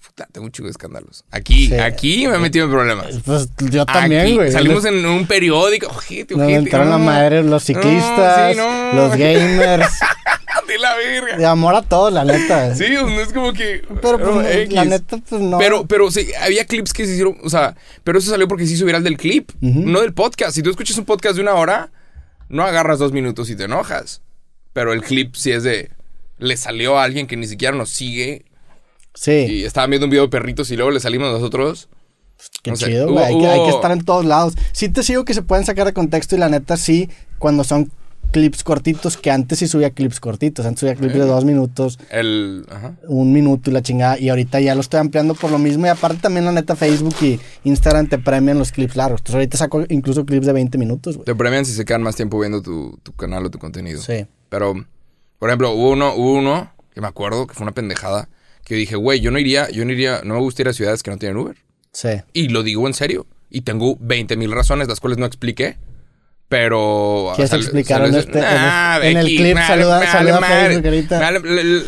[0.00, 1.24] Puta, tengo un chico de escándalos.
[1.30, 1.74] Aquí, Sí.
[1.74, 3.06] aquí me he metido en problemas.
[3.24, 4.50] Pues yo también, güey.
[4.52, 5.88] Salimos en un periódico.
[5.88, 6.58] Ojete, Nos ojete.
[6.58, 7.04] entraron la no.
[7.04, 8.94] madre los ciclistas, No, sí, no.
[8.94, 9.98] los gamers.
[10.68, 11.36] De la verga.
[11.36, 12.74] de amor a todos, la neta.
[12.74, 13.82] Sí, no es como que.
[14.00, 14.72] Pero pues, X.
[14.72, 15.58] la neta, pues no.
[15.58, 17.74] Pero, pero sí, había clips que se hicieron, o sea,
[18.04, 20.54] pero eso salió porque se hizo viral del clip, no del podcast.
[20.54, 21.90] Si tú escuchas un podcast de una hora,
[22.48, 24.22] no agarras dos minutos y te enojas.
[24.72, 25.90] Pero el clip sí es de.
[26.38, 28.44] Le salió a alguien que ni siquiera nos sigue
[29.14, 31.88] sí, y estaban viendo un video de perritos y luego le salimos nosotros.
[32.62, 33.24] qué chido, güey.
[33.24, 34.54] Hay, que- hay que hubo- estar en todos lados.
[34.72, 37.90] Sí te sigo que se pueden sacar de contexto y la neta sí, cuando son
[38.32, 40.64] clips cortitos, que antes sí subía clips cortitos.
[40.64, 42.64] Antes subía clips de dos minutos, El.
[42.70, 42.94] Ajá.
[43.06, 44.18] un minuto y la chingada.
[44.18, 45.84] Y ahorita ya lo estoy ampliando por lo mismo.
[45.86, 49.20] Y aparte también la neta Facebook y Instagram te premian los clips largos.
[49.20, 51.26] Entonces ahorita saco incluso clips de 20 minutos, güey.
[51.26, 54.00] Te premian si se quedan más tiempo viendo tu, tu canal o tu contenido.
[54.00, 54.26] Sí.
[54.48, 54.74] Pero,
[55.38, 58.28] por ejemplo, hubo uno, hubo uno que me acuerdo que fue una pendejada.
[58.64, 61.02] Que dije, güey, yo no iría, yo no iría, no me gusta ir a ciudades
[61.02, 61.56] que no tienen Uber.
[61.92, 62.08] Sí.
[62.32, 63.26] Y lo digo en serio.
[63.50, 65.76] Y tengo 20 mil razones, las cuales no expliqué.
[66.48, 67.32] Pero.
[67.34, 69.54] ¿Quieres sal- explicar en salió- este- en Nah, en el Becky, clip?
[69.54, 71.30] madre, Saluda- saluda a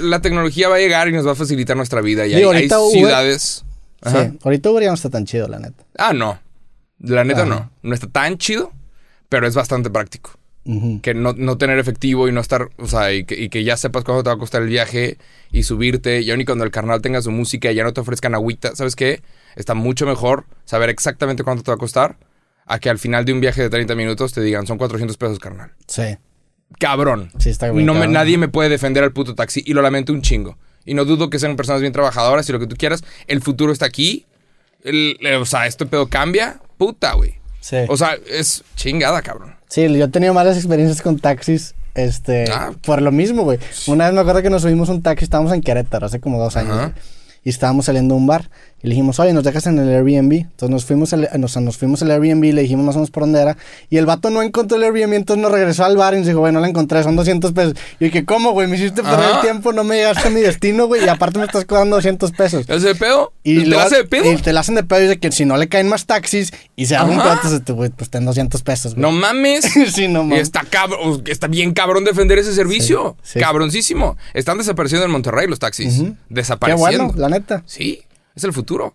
[0.03, 2.27] la, tecnología va a llegar y nos va a facilitar nuestra vida.
[2.27, 3.65] Y Digo, hay, Uber- ciudades.
[4.01, 4.31] Ajá.
[4.31, 5.85] Sí, ahorita Uber ya no está tan chido, la neta.
[5.99, 6.41] Ah, no.
[6.99, 7.49] La neta Ajá.
[7.51, 7.71] no.
[7.83, 8.73] No está tan chido,
[9.29, 10.31] pero es bastante práctico.
[11.03, 13.77] Que no, no tener efectivo y no estar, o sea, y que, y que ya
[13.77, 15.19] sepas cuánto te va a costar el viaje
[15.53, 16.23] y subirte.
[16.23, 18.75] Y aún y cuando el carnal tenga su música y ya no te ofrezcan agüita,
[18.75, 19.23] ¿sabes qué?
[19.57, 22.17] Está mucho mejor saber exactamente cuánto te va a costar
[22.67, 25.39] a que al final de un viaje de 30 minutos te digan son 400 pesos,
[25.39, 25.73] carnal.
[25.87, 26.17] Sí,
[26.79, 27.31] Cabrón.
[27.39, 27.85] sí está bien.
[27.87, 30.57] No me- nadie me puede defender al puto taxi y lo lamento un chingo.
[30.87, 33.05] Y no dudo que sean personas bien trabajadoras y lo que tú quieras.
[33.27, 34.25] El futuro está aquí.
[34.83, 36.61] El- el- o sea, este pedo cambia.
[36.79, 37.35] Puta, güey.
[37.61, 37.77] Sí.
[37.89, 39.55] O sea, es chingada, cabrón.
[39.75, 41.75] Sí, yo he tenido malas experiencias con taxis.
[41.97, 42.71] Este, Ah.
[42.87, 43.59] por lo mismo, güey.
[43.89, 46.57] Una vez me acuerdo que nos subimos un taxi, estábamos en Querétaro hace como dos
[46.57, 46.77] años.
[46.77, 46.95] Ajá.
[47.43, 48.51] Y estábamos saliendo a un bar.
[48.85, 50.33] Y le dijimos, oye, nos dejas en el Airbnb.
[50.35, 53.23] Entonces nos fuimos al, nos, nos fuimos al Airbnb, le dijimos más o menos por
[53.23, 53.57] dónde era.
[53.89, 56.41] Y el vato no encontró el Airbnb, entonces nos regresó al bar y nos dijo,
[56.41, 57.75] güey, no la encontré, son 200 pesos.
[57.99, 58.69] Y dije, ¿cómo, güey?
[58.69, 59.37] Me hiciste perder Ajá.
[59.37, 61.03] el tiempo, no me llegaste a mi destino, güey.
[61.03, 62.67] Y aparte me estás cobrando 200 pesos.
[62.67, 63.33] ¿Te hace de pedo?
[63.43, 64.31] Y ¿Te la hace de pedo?
[64.31, 66.53] Y te la hacen de pedo y dice que si no le caen más taxis
[66.77, 66.97] y se
[67.55, 69.03] este, güey, pues ten 200 pesos, güey.
[69.03, 69.65] No mames.
[69.95, 70.43] sí, no mames.
[70.43, 73.17] está cabrón, está bien cabrón defender ese servicio.
[73.23, 73.41] Sí, sí.
[73.41, 74.19] Cabroncísimo.
[74.35, 75.99] Están desapareciendo en Monterrey los taxis.
[76.01, 76.13] Ujú.
[76.13, 77.05] Qué Desapareciendo.
[77.07, 77.63] bueno, la neta.
[77.67, 78.03] Sí,
[78.35, 78.95] es el futuro.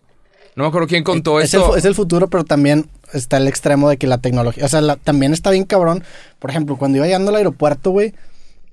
[0.55, 1.75] No me acuerdo quién contó es, esto.
[1.77, 4.95] es el futuro, pero también está el extremo de que la tecnología, o sea, la-
[4.97, 6.03] también está bien cabrón.
[6.39, 8.13] Por ejemplo, cuando iba llegando al aeropuerto, güey,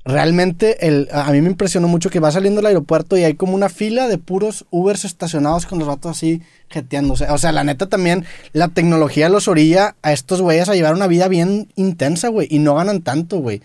[0.05, 3.55] realmente el, a mí me impresionó mucho que va saliendo del aeropuerto y hay como
[3.55, 7.29] una fila de puros Ubers estacionados con los vatos así jeteándose.
[7.31, 11.07] O sea, la neta también, la tecnología los orilla a estos güeyes a llevar una
[11.09, 13.63] vida bien intensa, güey, y no ganan tanto, güey.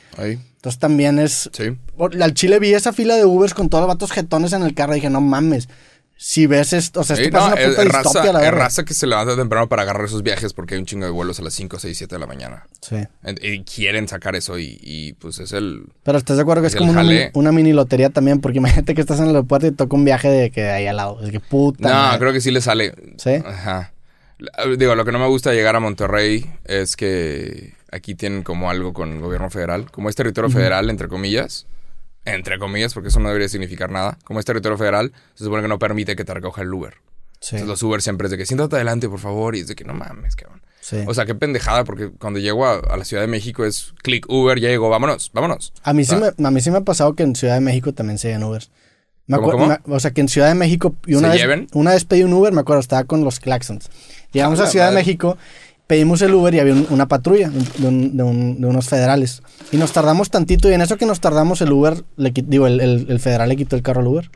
[0.56, 1.50] Entonces también es...
[1.54, 1.76] sí.
[2.20, 4.94] Al Chile vi esa fila de Ubers con todos los vatos jetones en el carro
[4.94, 5.70] y dije, no mames.
[6.24, 8.46] Si ves esto, o sea, esto Sí, pasa no, una es, puta es raza, la
[8.46, 11.12] es raza que se levanta temprano para agarrar esos viajes porque hay un chingo de
[11.12, 12.68] vuelos a las 5, 6, 7 de la mañana.
[12.80, 12.98] Sí.
[13.24, 15.86] En- Y quieren sacar eso y, y, pues es el...
[16.04, 18.94] Pero estás de acuerdo que es El como una, una mini lotería también, porque imagínate
[18.94, 21.20] que estás en el aeropuerto y toca un viaje de que de ahí al lado.
[21.24, 21.90] Es que puta.
[21.90, 22.20] No, madre.
[22.20, 22.94] creo que sí le sale.
[23.18, 23.32] ¿Sí?
[23.44, 23.92] Ajá.
[24.78, 28.70] Digo, lo que no me gusta de llegar a Monterrey es que aquí tienen como
[28.70, 29.90] algo con el gobierno federal.
[29.90, 31.66] Como es territorio federal, entre comillas.
[32.26, 34.18] Entre comillas, porque eso no debería significar nada.
[34.24, 36.96] Como es territorio federal, se supone que no permite que te recoja el Uber.
[37.40, 39.56] Sí, Entonces los Uber siempre es de que siéntate adelante, por favor.
[39.56, 40.62] Y es de que no mames, cabrón.
[40.80, 40.98] sí.
[41.08, 44.28] O sea, qué pendejada, porque cuando llego a, a la Ciudad de México es clic
[44.30, 45.74] Uber, ya llegó, vámonos, vámonos.
[45.82, 47.56] a, mí sí o sea, me, a mí sí me ha pasado que en Ciudad
[47.56, 48.70] de México también se llevan Ubers.
[49.26, 49.68] Me ¿Cómo, acuer- cómo?
[49.88, 50.96] me- o sea, que en Ciudad de México...
[51.08, 51.68] Y una, ¿Se vez, lleven?
[51.74, 53.90] una vez pedí un Uber, me acuerdo, estaba con los Claxons.
[54.34, 54.96] Llegamos A a la Ciudad de.
[54.96, 55.38] México,
[55.92, 59.44] pedimos el Uber y había un- una patrulla de, un- de un- de unos federales.
[59.74, 62.80] Y nos tardamos tantito y en eso que nos tardamos el Uber, le, digo, el,
[62.80, 64.32] el- el federal le quitó el carro al Uber.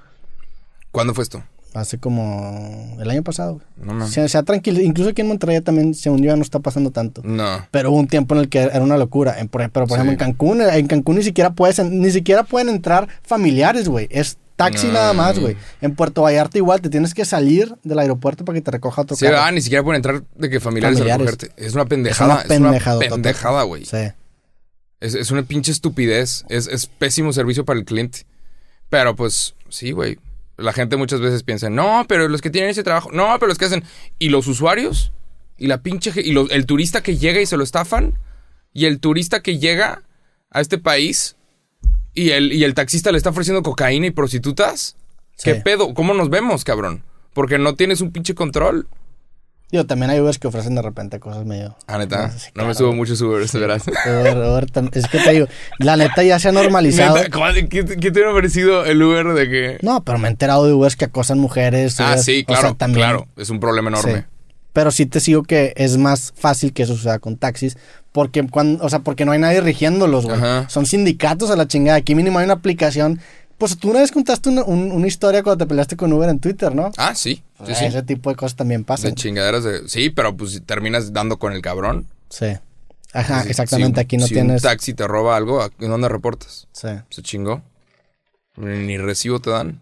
[0.92, 1.44] ¿Cuándo fue esto?
[1.74, 3.54] Hace como el año pasado.
[3.54, 3.66] güey.
[3.88, 4.12] No mames.
[4.12, 4.82] Se, se ha tranquilo.
[4.82, 7.22] Incluso aquí en Monterrey también, según yo, ya no está pasando tanto.
[7.24, 7.66] No.
[7.72, 9.40] Pero hubo un tiempo en el que era una locura.
[9.40, 9.94] En- pero por Sí.
[9.94, 14.08] ejemplo en Cancún, en Cancún ni siquiera puedes, en- ni siquiera pueden entrar familiares, güey.
[14.10, 15.56] Es taxi nada más, güey.
[15.82, 19.16] En Puerto Vallarta igual, te tienes que salir del aeropuerto para que te recoja otro
[19.18, 19.40] Sí, carro.
[19.42, 21.28] ah, ni siquiera pueden entrar de que familiares, Familiares.
[21.28, 21.64] a recogerte.
[21.66, 22.42] Es una pendejada.
[22.42, 23.86] Es una pendejada, Es una pendejada, güey.
[23.86, 23.98] Sí.
[25.00, 26.46] Es, es una pinche estupidez.
[26.50, 28.26] Es, es pésimo servicio para el cliente.
[28.90, 30.18] Pero pues, sí, güey.
[30.58, 33.58] La gente muchas veces piensa, no, pero los que tienen ese trabajo, no, pero los
[33.58, 33.84] que hacen.
[34.20, 35.12] ¿Y los usuarios?
[35.58, 36.14] ¿Y la pinche.
[36.16, 38.18] ¿Y los- el turista que llega y se lo estafan?
[38.72, 40.04] ¿Y el turista que llega
[40.52, 41.36] a este país
[42.16, 44.96] y el, y el taxista le está ofreciendo cocaína y prostitutas?
[45.44, 45.62] ¿Qué Sí.
[45.64, 45.94] pedo?
[45.94, 47.04] ¿Cómo nos vemos, cabrón?
[47.34, 48.88] Porque no tienes un pinche control.
[49.72, 51.76] Digo, también hay Ubers que ofrecen de repente cosas medio...
[51.88, 52.32] Ah, neta.
[52.32, 53.84] Sí, no me subo muchos Ubers, verás.
[54.06, 55.48] Uber, Uber es que te digo,
[55.80, 57.16] la neta ya se ha normalizado.
[57.18, 59.78] Neta, ¿cuál- ¿Qué, qué te hubiera parecido el Uber de que.?
[59.82, 62.00] No, pero me he enterado de Ubers que acosan mujeres.
[62.00, 63.28] ah, sí, o sea, claro, también- claro.
[63.36, 64.20] Es un problema enorme.
[64.20, 64.24] Sí.
[64.76, 67.78] Pero sí te sigo que es más fácil que eso suceda con taxis.
[68.12, 70.38] Porque cuando, o sea, porque no hay nadie rigiéndolos, güey.
[70.68, 71.98] Son sindicatos a la chingada.
[71.98, 73.22] Aquí mínimo hay una aplicación.
[73.58, 76.40] Pues tú una vez contaste una, un- una historia cuando te peleaste con Uber en
[76.40, 76.92] Twitter, ¿no?
[76.98, 77.42] Ah, sí.
[77.66, 77.86] Sí, sí.
[77.86, 79.16] Ese tipo de cosas también De pasan.
[79.16, 79.88] chingaderas de.
[79.88, 82.06] Sí, pero pues si terminas dando con el cabrón.
[82.30, 82.48] Sí.
[83.14, 84.02] Ajá, Si- exactamente.
[84.02, 84.62] si Aquí no si tienes.
[84.62, 86.68] un taxi te roba algo, ¿a- ¿en dónde reportas?
[86.74, 86.90] Sí.
[87.10, 87.62] Se chingó.
[88.58, 89.80] Ni recibo te dan.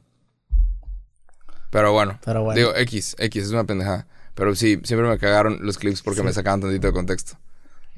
[1.71, 2.19] Pero bueno.
[2.23, 2.57] Pero bueno.
[2.59, 4.05] Digo, X, X, es una pendejada.
[4.35, 7.37] Pero sí, siempre me cagaron los clips porque me sacaban tantito de contexto.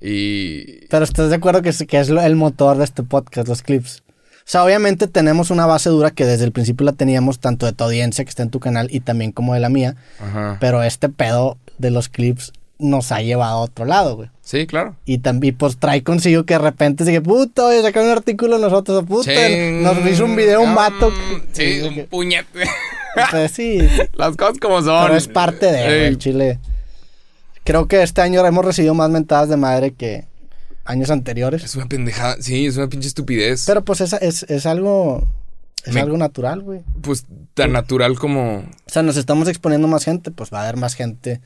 [0.01, 0.85] Y.
[0.87, 3.61] Pero estás de acuerdo que es, que es lo- el motor de este podcast, los
[3.61, 4.03] clips.
[4.39, 7.71] O sea, obviamente tenemos una base dura que desde el principio la teníamos tanto de
[7.73, 9.95] tu audiencia que está en tu canal y también como de la mía.
[10.19, 10.57] Ajá.
[10.59, 14.29] Pero este pedo de los clips nos ha llevado a otro lado, güey.
[14.41, 14.95] Sí, claro.
[15.05, 19.03] Y también, pues trae consigo que de repente sigue, puta, oye, sacaron un artículo nosotros,
[19.05, 19.81] puta, Ching.
[19.81, 21.09] nos hizo un video un vato.
[21.09, 22.65] Mm, Sí, un puñete.
[23.31, 23.79] pues sí,
[24.13, 25.05] Las cosas como son.
[25.05, 26.59] pero es parte de, Eh, el Chile.
[27.63, 30.25] Creo que este año hemos recibido más mentadas de madre que
[30.85, 31.63] años anteriores.
[31.63, 32.37] Es una pendejada.
[32.39, 33.63] Sí, es una pinche estupidez.
[33.65, 35.27] Pero pues es, es, es algo.
[35.83, 36.81] Es Me- algo natural, güey.
[37.01, 38.57] Pues tan natural como...
[38.59, 41.41] O sea, nos estamos exponiendo más gente, pues va a haber más gente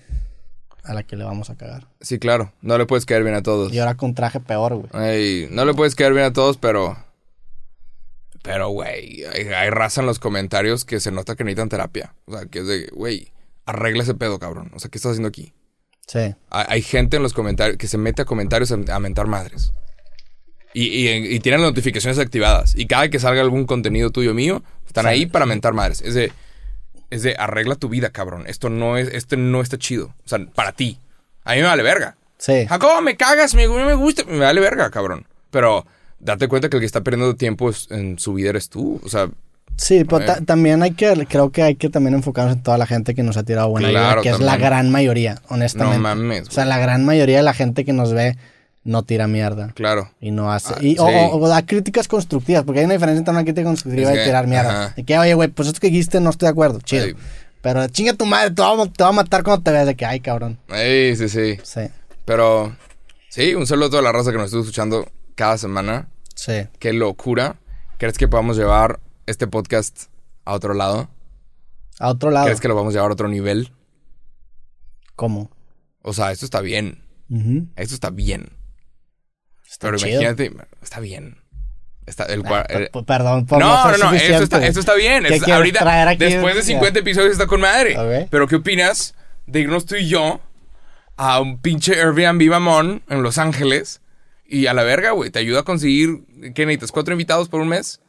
[0.86, 1.88] a la que le vamos a cagar.
[2.00, 2.54] Sí, claro.
[2.62, 3.74] No le puedes caer bien a todos.
[3.74, 4.90] Y ahora con traje peor, güey.
[5.10, 6.98] Ey, no le puedes caer bien a todos, pero...
[8.42, 12.16] Pero, güey, hay, hay raza en los comentarios que se nota que necesitan terapia.
[12.26, 13.32] O sea, que es de, güey,
[13.66, 14.72] arregla ese pedo, cabrón.
[14.74, 15.54] O sea, ¿qué estás haciendo aquí?
[16.08, 16.36] Sí.
[16.50, 19.74] Hay, hay gente en los comentarios que se mete a comentarios a, a mentar madres.
[20.74, 22.76] Y, y, y tienen las notificaciones activadas.
[22.76, 25.10] Y cada que salga algún contenido tuyo mío, están Sí.
[25.10, 26.02] ahí para mentar madres.
[26.02, 26.32] Es de,
[27.10, 28.46] es de arregla tu vida, cabrón.
[28.48, 30.16] Esto no es, este no está chido.
[30.26, 31.00] O sea, para ti.
[31.44, 32.18] A mí me vale verga.
[32.38, 32.66] Sí.
[32.68, 34.24] Jacobo, me cagas, me, me gusta.
[34.26, 35.28] Me vale verga, cabrón.
[35.52, 35.86] Pero
[36.20, 39.00] date cuenta que el que está perdiendo tiempo en su vida eres tú.
[39.04, 39.30] O sea,
[39.78, 42.86] Sí, pero ta- también hay que, creo que hay que también enfocarnos en toda la
[42.86, 45.98] gente que nos ha tirado buena Claro, ayuda, que es la gran mayoría, honestamente.
[45.98, 46.50] no mames.
[46.50, 48.36] O sea, la gran mayoría de la gente que nos ve
[48.84, 49.72] no tira mierda.
[49.76, 50.10] claro.
[50.20, 50.74] Y no hace.
[50.76, 51.14] Ah, y, o, sí.
[51.16, 54.24] o- o da críticas constructivas, porque hay una diferencia entre una crítica constructiva Es y
[54.26, 54.86] tirar mierda.
[54.86, 54.94] ajá.
[54.98, 56.82] De que, oye, güey, pues esto que dijiste no estoy de acuerdo.
[56.82, 57.16] Chido.
[57.62, 59.96] Pero chinga tu madre, te va, a- te va a matar cuando te veas de
[59.96, 60.58] que, ay, cabrón.
[60.74, 61.58] Ey, sí, sí.
[61.64, 61.82] Sí,
[62.26, 62.76] Pero
[63.30, 65.08] sí, un saludo a toda la raza que nos estuvo escuchando
[65.40, 66.10] cada semana.
[66.36, 66.68] sí.
[66.80, 67.56] Qué locura.
[67.98, 70.08] ¿Crees que podamos llevar este podcast
[70.44, 71.10] a otro lado?
[71.98, 72.46] A otro lado.
[72.48, 73.72] ¿Crees que lo vamos a llevar a otro nivel?
[75.16, 75.50] ¿Cómo?
[76.02, 77.06] O sea, esto está bien.
[77.78, 78.50] Esto está bien.
[79.70, 80.10] Está Pero chido.
[80.22, 81.38] imagínate, está bien.
[82.06, 85.24] Está el, Ah, el- perdón por no, no, no, esto está, esto está bien.
[85.24, 86.18] ¿Qué Es- quieres ahorita, aquí?
[86.26, 86.68] después de Ya.
[86.68, 88.28] 50 episodios está con madre.
[88.30, 89.16] Pero ¿qué opinas
[89.48, 90.42] de irnos tú y yo
[91.16, 94.02] a un pinche Airbnb mamón en Los Ángeles?
[94.52, 96.22] Y a la verga, güey, te ayuda a conseguir,
[96.56, 96.92] ¿qué necesitas?
[96.92, 98.00] ¿Cuatro invitados por un mes?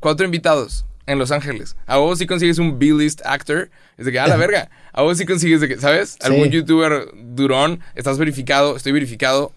[0.00, 1.76] Cuatro invitados en Los Ángeles.
[1.86, 3.70] A vos sí consigues un B-list actor.
[3.96, 4.68] Es de que, a la verga.
[4.92, 6.16] A vos sí consigues, de que, ¿sabes?
[6.22, 9.52] Algún youtuber durón, estás verificado, estoy verificado.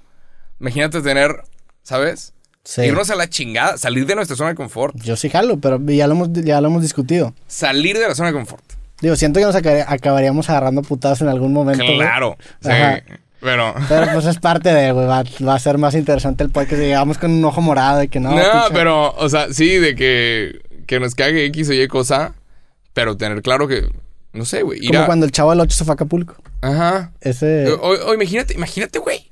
[0.60, 1.42] Imagínate tener,
[1.84, 2.34] ¿sabes?
[2.64, 2.82] Sí.
[2.82, 4.96] Irnos a la chingada, salir de nuestra zona de confort.
[5.02, 7.34] Yo sí jalo, pero ya lo hemos, ya lo hemos discutido.
[7.48, 8.64] Salir de la zona de confort.
[9.02, 11.84] Digo, siento que nos acabar- acabaríamos agarrando putadas en algún momento.
[11.86, 12.38] Claro.
[13.40, 13.76] Pero.
[13.88, 15.06] Pero pues es parte de, güey.
[15.06, 16.82] Va, va a ser más interesante el podcast.
[16.82, 18.32] Llegamos con un ojo morado y que no.
[18.36, 22.34] No, pero, o sea, sí, de que, que nos cague X o Y cosa,
[22.94, 23.88] pero tener claro que,
[24.34, 24.86] no sé, güey.
[24.88, 26.36] Como a- cuando el chavo del 8 se fue a Acapulco.
[26.62, 27.12] Ajá.
[27.22, 27.72] Ese.
[27.74, 29.30] O, o imagínate, imagínate, güey.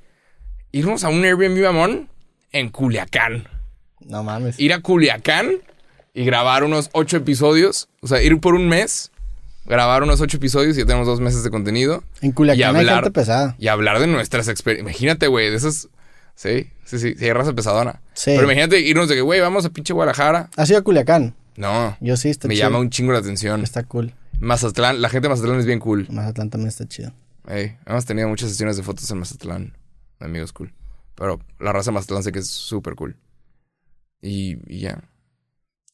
[0.71, 2.09] Irnos a un Airbnb mamón
[2.51, 3.47] en Culiacán.
[4.01, 4.59] No mames.
[4.59, 5.53] Ir a Culiacán
[6.13, 7.87] y grabar unos ocho episodios.
[8.01, 9.11] O sea, ir por un mes,
[9.65, 12.03] grabar unos ocho episodios y ya tenemos dos meses de contenido.
[12.21, 13.55] En Culiacán y hay hablar- gente pesada.
[13.59, 14.91] Y hablar de nuestras experiencias.
[14.91, 15.89] Imagínate, güey, de esas.
[16.35, 18.01] Sí, sí, sí, sí, hay raza pesadona.
[18.13, 18.31] Sí.
[18.35, 20.49] Pero imagínate irnos de que, güey, vamos a pinche Guadalajara.
[20.57, 21.33] ¿Has ido a Culiacán?
[21.55, 21.95] No.
[22.01, 22.67] Yo sí, está me chido.
[22.67, 23.61] llama un chingo la atención.
[23.63, 24.13] Está cool.
[24.41, 26.07] Mazatlán, la gente de Mazatlán es bien cool.
[26.09, 27.13] Mazatlán también está chido.
[27.47, 29.77] Ey, hemos tenido muchas sesiones de fotos en Mazatlán.
[30.19, 30.73] Amigos cool.
[31.15, 33.15] Pero la raza de Mazatlán sé que es súper cool.
[34.21, 34.99] Y, y ya.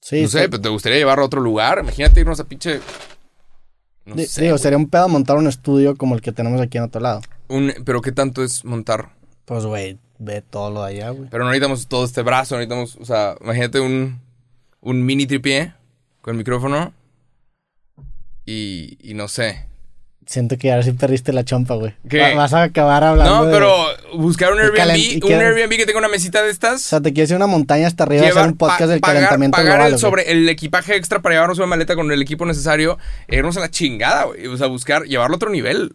[0.01, 1.77] Sí, no sé, pero te gustaría llevarlo a otro lugar.
[1.81, 2.79] Imagínate irnos a pinche.
[4.05, 4.41] No di- sé.
[4.41, 4.61] digo, güey.
[4.63, 7.21] sería un pedo montar un estudio como el que tenemos aquí en otro lado.
[7.47, 9.09] Un- pero qué tanto es montar.
[9.45, 11.29] Pues, güey, ve todo lo de allá, güey.
[11.29, 12.95] Pero no necesitamos todo este brazo, no necesitamos.
[13.01, 14.19] O sea, imagínate un,
[14.81, 15.73] un mini tripié
[16.21, 16.93] con micrófono.
[18.45, 19.67] Y, y no sé.
[20.31, 21.93] Siento que ahora sí perdiste la chompa, güey.
[22.09, 22.19] ¿Qué?
[22.21, 23.35] Va- Vas a acabar hablando.
[23.39, 23.73] No, de- pero
[24.15, 26.81] buscar un Airbnb, un Airbnb que tenga una mesita de O estas.
[26.81, 29.01] sea, te quieres ir a una montaña hasta arriba y hacer un podcast pa- del
[29.01, 29.87] pagar, calentamiento pagar global.
[29.87, 29.99] el, güey.
[29.99, 33.69] sobre el equipaje extra para llevarnos una maleta con el equipo necesario, irnos a la
[33.69, 34.47] chingada, güey.
[34.47, 35.93] O sea, buscar, llevarlo a otro nivel.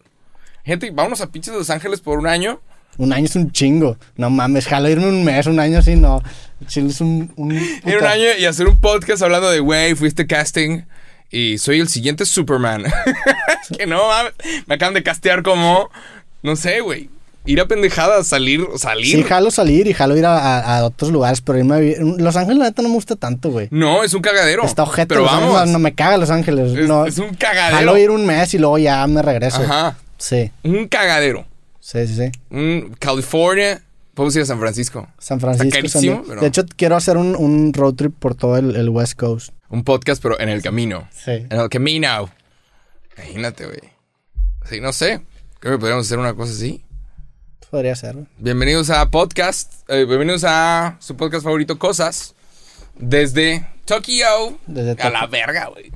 [0.67, 2.61] Gente, vámonos a pinches Los Ángeles por un año.
[2.99, 3.97] Un año es un chingo.
[4.17, 6.23] No mames, jalo irme un mes, un año así, no.
[6.67, 7.33] Chile es un...
[7.37, 7.53] un
[7.87, 10.83] Ir un año y hacer un podcast hablando de, güey, fuiste casting
[11.31, 12.85] y soy el siguiente Superman.
[13.79, 14.03] que no
[14.67, 15.91] me acaban de castear como,
[16.43, 17.11] no sé, güey.
[17.49, 19.07] Ir a pendejadas, salir, salir.
[19.19, 21.99] Sí, jalo salir y jalo ir a, a- a otros lugares, pero irme a vivir...
[22.01, 23.69] Los Ángeles, la neta, no me gusta tanto, güey.
[23.71, 24.65] no, es un cagadero.
[24.65, 25.15] Está ojete.
[25.15, 25.69] Pero Ángeles, vamos.
[25.71, 26.73] no me caga Los Ángeles.
[26.77, 27.77] es, no, es un cagadero.
[27.77, 29.63] jalo ir un mes y luego ya me regreso.
[29.63, 29.97] Ajá.
[30.19, 31.47] Sí, Un cagadero.
[31.79, 32.33] sí, sí, sí.
[32.51, 33.81] Un California.
[34.17, 35.07] Podemos ir a San Francisco.
[35.19, 35.65] San Francisco.
[35.71, 36.25] San carísimo, Diego.
[36.27, 39.51] pero- De hecho, quiero hacer un, un road trip por todo el, el West Coast.
[39.69, 41.07] Un podcast, pero en el camino.
[41.13, 41.33] Sí.
[41.33, 42.31] En el camino.
[43.19, 43.81] Imagínate, güey.
[44.71, 45.21] Sí, no sé.
[45.61, 46.83] Creo que podríamos hacer una cosa así.
[47.71, 48.17] Podría ser.
[48.39, 49.83] Bienvenidos a podcast.
[49.91, 52.35] eh, bienvenidos a su podcast favorito, Cosas.
[52.95, 54.59] Desde Tokio.
[54.67, 55.93] Desde a la verga, güey.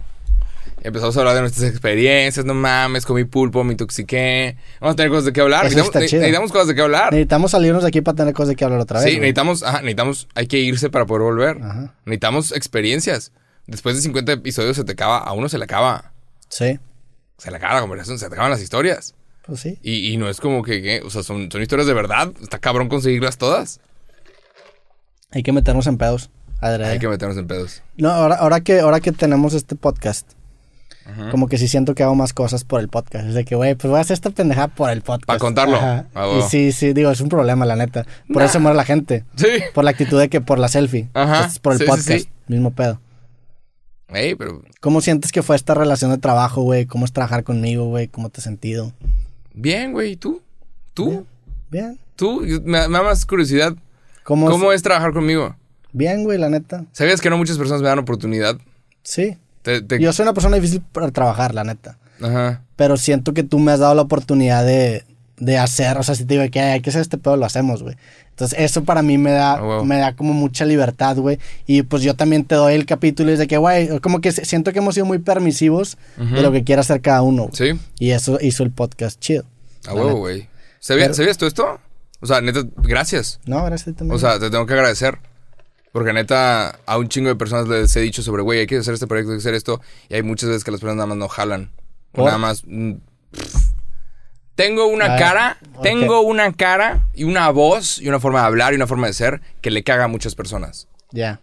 [0.82, 2.44] Empezamos a hablar de nuestras experiencias.
[2.46, 4.56] No mames, comí pulpo, me intoxiqué.
[4.80, 5.66] Vamos a tener cosas de qué hablar.
[5.66, 6.20] Eso necesitamos, está ne- chido.
[6.20, 7.12] necesitamos cosas de qué hablar.
[7.12, 9.04] Necesitamos salirnos de aquí para tener cosas de qué hablar otra vez.
[9.04, 9.20] Sí, güey.
[9.20, 11.58] necesitamos, ajá, necesitamos, hay que irse para poder volver.
[11.62, 11.94] Ajá.
[12.06, 13.32] Necesitamos experiencias.
[13.66, 16.12] Después de 50 episodios se te acaba, a uno se le acaba,
[16.48, 16.78] Sí,
[17.38, 19.14] se le acaba la conversación, se te acaban las historias.
[19.46, 19.78] pues sí.
[19.82, 22.32] Y, y no es como que, que, o sea, son, son historias de verdad.
[22.42, 23.80] Está cabrón conseguirlas todas.
[25.30, 26.30] Hay que meternos en pedos.
[26.60, 26.90] adrede.
[26.90, 27.82] Hay que meternos en pedos.
[27.96, 30.32] No, ahora, ahora, que, ahora que tenemos este podcast,
[31.06, 31.30] Ajá.
[31.30, 33.26] como que sí siento que hago más cosas por el podcast.
[33.26, 35.26] Es de que, güey, pues voy a hacer esta pendejada por el podcast.
[35.26, 35.76] Pa' contarlo.
[35.76, 36.06] Ajá.
[36.14, 36.38] Ah.
[36.38, 38.04] Y sí, sí, digo, es un problema, la neta.
[38.28, 38.44] Por Nah.
[38.44, 39.24] eso muere la gente.
[39.36, 39.46] Sí.
[39.74, 41.08] Por la actitud de que por la selfie.
[41.14, 41.50] Ajá.
[41.62, 42.08] Por el Sí, podcast.
[42.08, 42.28] sí.
[42.46, 43.00] Mismo pedo.
[44.08, 46.86] Ey, pero ¿Cómo sientes que fue esta relación de trabajo, güey?
[46.86, 48.08] ¿Cómo es trabajar conmigo, güey?
[48.08, 48.92] ¿Cómo te has sentido?
[49.54, 50.12] bien, güey.
[50.12, 50.42] ¿Y tú?
[50.94, 51.26] ¿Tú?
[51.70, 51.98] Bien.
[52.16, 52.42] ¿Tú?
[52.64, 53.74] Me da más curiosidad.
[54.24, 55.56] ¿Cómo, ¿Cómo es trabajar conmigo?
[55.92, 56.84] Bien, güey, la neta.
[56.92, 58.56] ¿Sabías que no muchas personas me dan oportunidad?
[59.02, 59.36] Sí.
[59.62, 61.98] Te- te- Yo soy una persona difícil para trabajar, la neta.
[62.22, 62.62] Ajá.
[62.76, 65.04] Pero siento que tú me has dado la oportunidad de,
[65.38, 67.46] de hacer, o sea, si te digo que "Ay, hay que hacer este pedo, lo
[67.46, 67.96] hacemos, güey.
[68.30, 71.38] Entonces, eso para mí me da, Ah, me da como mucha libertad, güey.
[71.66, 74.32] Y pues yo también te doy el capítulo y es de que, güey, como que
[74.32, 77.48] siento que hemos sido muy permisivos de lo que quiera hacer cada uno.
[77.52, 77.72] Sí.
[77.98, 79.44] Y eso hizo el podcast chido.
[79.86, 80.48] A La huevo, güey.
[80.78, 81.80] ¿Sabía- Pero- ¿Sabías tú esto?
[82.20, 83.40] O sea, neta, gracias.
[83.46, 84.16] No, gracias a ti también.
[84.16, 85.18] O sea, te tengo que agradecer.
[85.92, 88.94] Porque neta, a un chingo de personas les he dicho sobre, güey, hay que hacer
[88.94, 89.80] este proyecto, hay que hacer esto.
[90.08, 91.72] Y hay muchas veces que las personas nada más no jalan.
[92.12, 92.62] Nada más.
[92.66, 92.94] mm,
[93.32, 93.70] pff.
[94.54, 98.76] Tengo una cara, tengo una cara y una voz y una forma de hablar y
[98.76, 100.86] una forma de ser que le caga a muchas personas.
[101.12, 101.40] ya.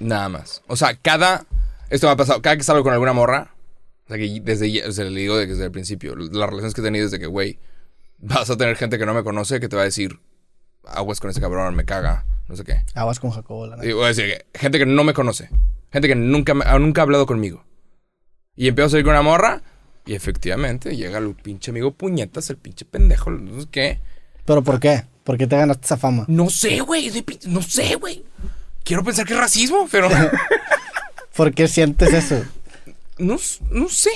[0.00, 0.62] Nada más.
[0.66, 1.44] O sea, cada.
[1.90, 2.40] Esto me ha pasado.
[2.42, 3.54] Cada que salgo con alguna morra.
[4.06, 4.86] O sea, que desde.
[4.88, 6.16] O sea, le digo desde el principio.
[6.16, 7.58] Las relaciones que he tenido desde que, güey.
[8.18, 10.18] Vas a tener gente que no me conoce que te va a decir.
[10.86, 12.24] Aguas con ese cabrón, me caga.
[12.48, 12.80] No sé qué.
[12.94, 13.88] Aguas con Jacobo, la neta.
[13.88, 15.48] Y voy a decir que gente que no me conoce.
[15.92, 17.64] Gente que nunca, me- nunca ha hablado conmigo.
[18.56, 19.62] Y empiezo a salir con una morra.
[20.06, 23.30] Y efectivamente llega el pinche amigo puñetas, el pinche pendejo.
[23.30, 24.00] No sé qué.
[24.44, 25.04] ¿Pero por qué?
[25.22, 26.24] ¿Por qué te ganaste esa fama?
[26.26, 27.12] No sé, güey.
[27.46, 28.24] No sé, güey.
[28.82, 30.08] Quiero pensar que es racismo, pero.
[31.36, 32.42] ¿Por qué sientes eso?
[33.18, 33.36] no,
[33.70, 34.10] no sé.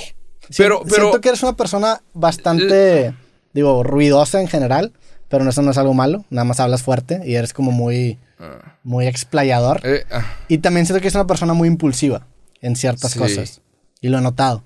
[0.57, 0.83] Pero.
[0.87, 3.13] Siento que eres una persona bastante,
[3.53, 4.91] digo, ruidosa en general,
[5.29, 6.25] pero eso no es algo malo.
[6.29, 9.79] Nada más hablas fuerte y eres como muy, Ah, muy explayador.
[9.83, 12.27] eh, ah, Y también siento que eres una persona muy impulsiva
[12.61, 13.19] en ciertas Sí.
[13.19, 13.61] cosas.
[14.01, 14.63] Y lo he notado.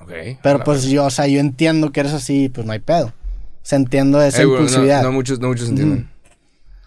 [0.00, 0.10] ok.
[0.42, 3.06] Pero pues yo, o sea, yo entiendo que eres así, pues no hay pedo.
[3.06, 3.12] O
[3.66, 5.02] sea, entiendo esa Eh, no- impulsividad.
[5.02, 6.10] No, muchos, no muchos entienden.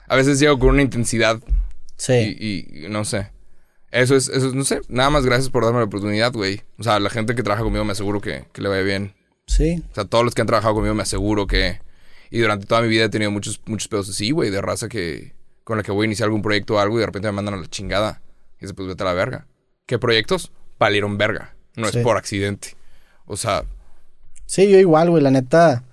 [0.07, 1.39] A veces llego con una intensidad
[1.97, 2.13] sí.
[2.39, 3.31] y, y no sé.
[3.91, 4.81] Eso es, eso es, no sé.
[4.89, 6.61] Nada más gracias por darme la oportunidad, güey.
[6.77, 9.13] O sea, la gente que trabaja conmigo me aseguro que, que le vaya bien.
[9.47, 9.83] Sí.
[9.91, 11.79] O sea, todos los que han trabajado conmigo me aseguro que...
[12.29, 15.35] Y durante toda mi vida he tenido muchos, muchos pedos así, güey, de raza que...
[15.63, 17.55] Con la que voy a iniciar algún proyecto o algo y de repente me mandan
[17.55, 18.21] a la chingada.
[18.59, 19.47] Y después vete a la verga.
[19.85, 20.51] ¿Qué proyectos?
[20.79, 21.55] Valieron verga.
[21.75, 21.97] No Sí.
[21.99, 22.75] es por accidente.
[23.25, 23.63] O sea,
[24.45, 25.83] Sí, yo igual, güey, la neta.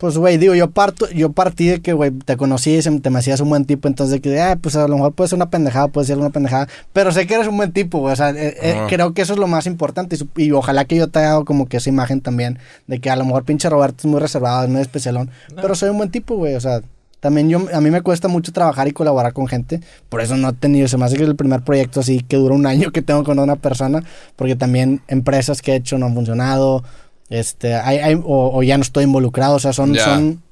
[0.00, 3.18] Pues, güey, digo, yo parto, yo partí de que, güey, te conocí y te me
[3.18, 5.50] hacías un buen tipo, entonces de que, ah, pues a lo mejor puede ser una
[5.50, 8.30] pendejada, puede ser una pendejada, pero sé que eres un buen tipo, güey, o sea,
[8.30, 11.30] eh, eh, creo que eso es lo más importante y, ojalá que yo te haya
[11.30, 14.20] dado como que esa imagen también, de que a lo mejor pinche Roberto es muy
[14.20, 16.80] reservado, es muy especialón, pero soy un buen tipo, güey, o sea,
[17.18, 20.50] también yo, a mí me cuesta mucho trabajar y colaborar con gente, por eso no
[20.50, 22.92] he tenido, se me hace que es el primer proyecto así que dura un año
[22.92, 24.04] que tengo con una persona,
[24.36, 26.84] porque también empresas que he hecho no han funcionado,
[27.30, 30.04] este, hay, hay- o, o ya no estoy involucrado, o sea, son, Ya.
[30.04, 30.42] son,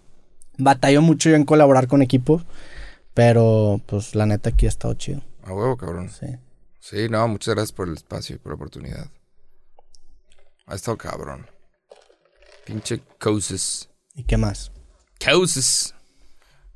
[0.59, 2.45] batallo mucho yo en colaborar con equipos,
[3.15, 6.11] pero pues la neta aquí ha estado chido, a huevo, cabrón.
[6.11, 6.27] sí.
[6.81, 9.09] Sí, no, muchas gracias por el espacio y por la oportunidad.
[10.67, 11.47] Ha estado cabrón.
[12.65, 13.89] Pinche cosas.
[14.15, 14.71] ¿Y qué más?
[15.25, 15.95] Cosas.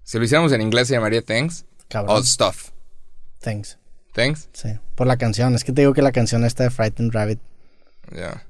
[0.02, 1.64] Si lo hiciéramos en inglés se llamaría thanks.
[1.88, 2.16] Cabrón.
[2.16, 2.70] Odd stuff.
[3.40, 3.78] Thanks.
[4.12, 4.48] Thanks.
[4.52, 7.38] Sí, por la canción, es que te digo que la canción esta de Frightened Rabbit,
[8.12, 8.44] Ya.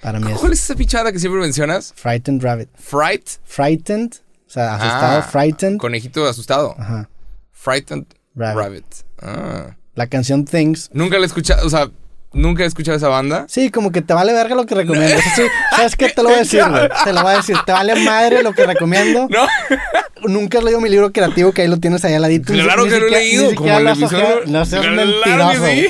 [0.00, 1.92] Para mí ¿Cuál es esa pichada que siempre mencionas?
[1.96, 2.68] Frightened Rabbit.
[2.78, 3.28] Fright.
[3.44, 4.12] Frightened,
[4.46, 5.78] o sea, asustado, Ah, frightened.
[5.78, 6.74] Conejito asustado.
[6.78, 7.08] Ajá.
[7.52, 8.56] Frightened Rabbit.
[8.56, 8.84] rabbit.
[9.20, 9.76] Ah.
[9.94, 10.90] La canción Things.
[10.92, 11.88] Nunca la he escuchado, o sea,
[12.32, 13.46] nunca he escuchado esa banda.
[13.48, 15.16] Sí, como que te vale verga lo que recomiendo.
[15.34, 15.42] Sí,
[15.74, 16.10] ¿sabes qué?
[16.10, 16.88] Te lo voy a decir, güey.
[17.04, 17.56] Te lo voy a decir.
[17.64, 19.28] Te vale madre lo que recomiendo.
[19.30, 19.46] No.
[20.32, 22.52] Nunca has leído mi libro creativo, que ahí lo tienes ahí al ladito.
[22.52, 24.40] Claro ni que lo he leído, como el episodio-.
[24.46, 25.66] No seas Claro que mentiroso.
[25.66, 25.88] sí.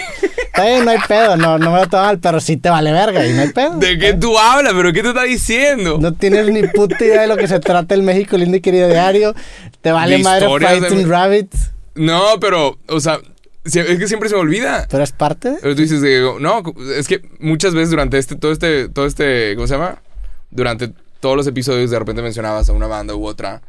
[0.57, 1.37] Bien, no hay pedo.
[1.37, 3.79] No, no me lo tomo mal, pero sí te vale verga y no hay pedo.
[3.79, 4.73] ¿De qué tú hablas?
[4.75, 5.99] ¿Pero qué te está diciendo?
[6.01, 8.89] No tienes ni puta idea de lo que se trata el México lindo y querido
[8.89, 9.35] diario.
[9.81, 11.71] Te vale De madre de Fighting mi- Rabbits.
[11.95, 13.19] No, pero, o sea,
[13.65, 14.87] es que siempre se me olvida.
[14.91, 15.51] Pero es parte.
[15.53, 16.63] de- Pero tú dices, de, no,
[16.97, 19.99] es que muchas veces durante este, todo este, todo este, ¿cómo se llama?
[20.51, 23.63] Durante todos los episodios de repente mencionabas a una banda u otra.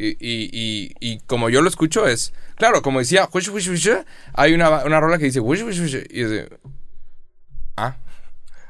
[0.00, 3.28] Y, y, y, y como yo lo escucho es, claro, como decía,
[4.34, 6.58] hay una, una rola que dice, y es de,
[7.76, 7.96] ah.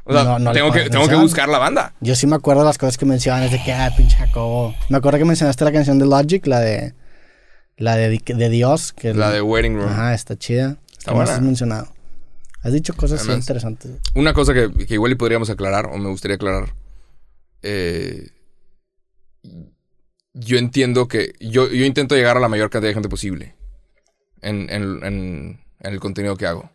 [0.05, 1.93] O sea, No, no le tengo, que, tengo que buscar la banda.
[2.01, 4.74] Yo sí me acuerdo las cosas que mencionas de que, ah, pinche Jacobo.
[4.89, 6.95] Me acuerdo que mencionaste la canción de Logic, la de.
[7.76, 8.95] La de, de Dios.
[8.95, 9.89] Que La de Wedding Room.
[9.91, 10.79] Ajá, está chida.
[10.91, 11.33] Está ¿Qué más buena.
[11.35, 11.89] has mencionado?
[12.62, 13.91] Has dicho cosas Además- interesantes.
[14.14, 16.74] Una cosa que, que igual y podríamos aclarar, o me gustaría aclarar.
[17.62, 18.31] eh,
[20.39, 21.32] yo entiendo que.
[21.41, 23.55] Yo, yo intento llegar a la mayor cantidad de gente posible.
[24.41, 26.70] en, en- en- en el contenido que hago.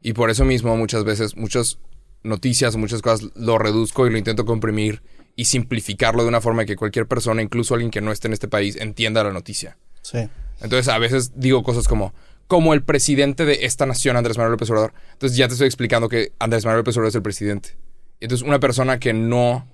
[0.00, 1.78] Y por eso mismo muchas veces, muchas
[2.22, 5.02] noticias, muchas cosas lo reduzco y lo intento comprimir
[5.36, 8.48] y simplificarlo de una forma que cualquier persona, incluso alguien que no esté en este
[8.48, 9.76] país, entienda la noticia.
[10.02, 10.28] Sí.
[10.60, 12.12] Entonces a veces digo cosas como,
[12.48, 14.92] como el presidente de esta nación, Andrés Manuel López Obrador.
[15.12, 17.76] Entonces ya te estoy explicando que Andrés Manuel López Obrador es el presidente.
[18.20, 19.66] Entonces una persona que no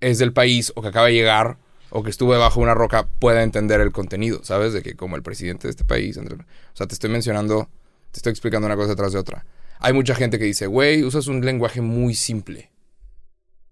[0.00, 1.58] es del país o que acaba de llegar
[1.96, 4.72] o que estuvo debajo de una roca pueda entender el contenido, ¿sabes?
[4.72, 6.22] De que como el presidente de este país, o
[6.72, 7.68] sea, te estoy mencionando,
[8.10, 9.46] te estoy explicando una cosa detrás de otra.
[9.78, 12.72] Hay mucha gente que dice, güey, usas un lenguaje muy simple.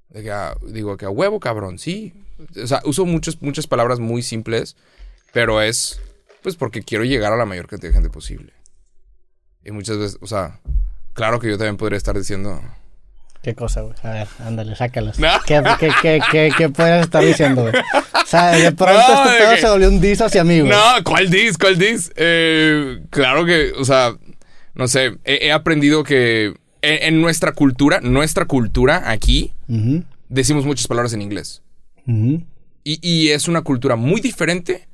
[0.09, 2.15] De que, ah, digo que a huevo, cabrón, sí.
[2.63, 4.77] O sea, uso muchas, muchas palabras muy simples,
[5.33, 6.01] pero es
[6.43, 8.53] pues porque quiero llegar a la mayor cantidad de gente posible.
[9.65, 10.61] Y muchas veces, o sea,
[11.13, 12.63] claro que yo también podría estar diciendo.
[13.43, 13.95] ¿Qué cosa, güey?
[14.05, 15.19] A ver, ándale, sácalos.
[15.19, 15.29] No.
[15.47, 17.75] ¿Qué, qué, qué, qué, qué puedes estar diciendo, güey?
[17.75, 20.71] O sea, de pronto No, este pedo que- se volvió un diss hacia mí, güey.
[20.73, 21.59] No, ¿cuál dis?
[21.59, 22.13] ¿Cuál dis?
[22.17, 24.15] Eh, claro que, o sea,
[24.75, 29.53] no sé, he, he aprendido que en, en nuestra cultura, nuestra cultura aquí,
[30.29, 31.63] decimos muchas palabras en inglés.
[32.07, 34.87] Y, y es una cultura muy diferente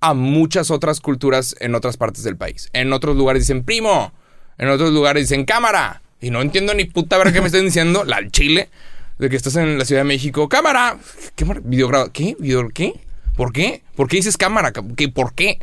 [0.00, 2.68] a muchas otras culturas en otras partes del país.
[2.72, 4.12] En otros lugares dicen primo,
[4.56, 6.00] en otros lugares dicen cámara.
[6.20, 8.70] Y no entiendo ni puta ver qué me están diciendo, la al chile,
[9.18, 10.98] de que estás en la Ciudad de México, cámara.
[11.36, 11.44] ¿Qué?
[11.64, 12.12] Videogrado.
[12.12, 12.36] ¿Qué?
[12.38, 12.94] ¿Video qué?
[13.36, 13.82] ¿Por qué?
[13.94, 14.72] ¿Por qué dices cámara?
[14.96, 15.08] ¿Qué?
[15.08, 15.58] ¿Por qué?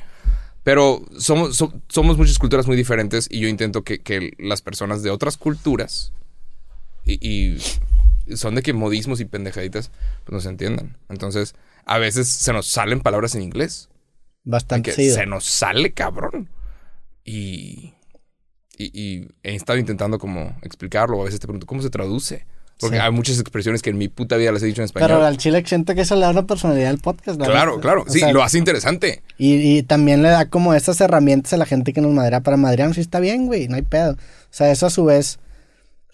[0.64, 5.04] Pero somos, so- somos muchas culturas muy diferentes y yo intento que, que las personas
[5.04, 6.12] de otras culturas
[7.04, 9.92] y, y son de que modismos y pendejaditas
[10.24, 10.98] pues nos entiendan.
[11.10, 11.54] Entonces,
[11.86, 13.90] a veces se nos salen palabras en inglés.
[14.44, 16.50] Bastante Que se nos sale, cabrón.
[17.24, 17.94] Y,
[18.78, 21.22] y, y he estado intentando como explicarlo.
[21.22, 22.46] A veces te pregunto, ¿cómo se traduce?
[22.80, 23.02] Porque Sí.
[23.02, 25.08] hay muchas expresiones que en mi puta vida las he dicho en español.
[25.10, 28.04] Pero al chile siento que eso le da una personalidad al podcast, la claro, claro.
[28.06, 29.22] O Sí, sea, lo hace interesante.
[29.38, 32.58] Y, y también le da como estas herramientas a la gente que nos madrea para
[32.58, 32.98] madrearnos.
[32.98, 34.12] Y está bien, güey, no hay pedo.
[34.14, 34.18] O
[34.50, 35.40] sea, eso a su vez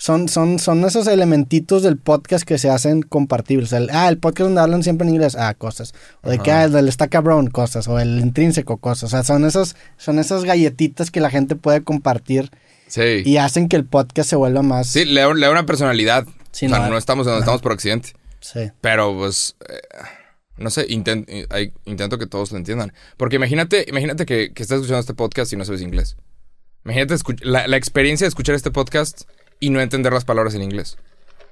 [0.03, 3.71] son, son, son esos elementitos del podcast que se hacen compartibles.
[3.71, 5.93] El- ah, el podcast donde hablan siempre en inglés, ah, cosas.
[6.23, 6.61] O de que, Ajá.
[6.61, 7.87] ah, el del está cabrón, cosas.
[7.87, 9.03] O el intrínseco, cosas.
[9.03, 12.49] O sea, son, esos, son esas galletitas que la gente puede compartir
[12.87, 13.21] Sí.
[13.23, 14.87] y hacen que el podcast se vuelva más...
[14.87, 16.25] Sí, le le da una personalidad.
[16.51, 17.43] Sí, o sea, no, no, estamos donde ajá.
[17.43, 18.13] estamos por accidente.
[18.39, 18.71] Sí.
[18.81, 19.81] Pero pues, eh,
[20.57, 22.91] no sé, inten- eh, intento que todos lo entiendan.
[23.17, 26.17] Porque imagínate, imagínate que, que estás escuchando este podcast y no sabes inglés.
[26.85, 29.21] Imagínate la, la experiencia de escuchar este podcast
[29.61, 30.97] y no entender las palabras en inglés.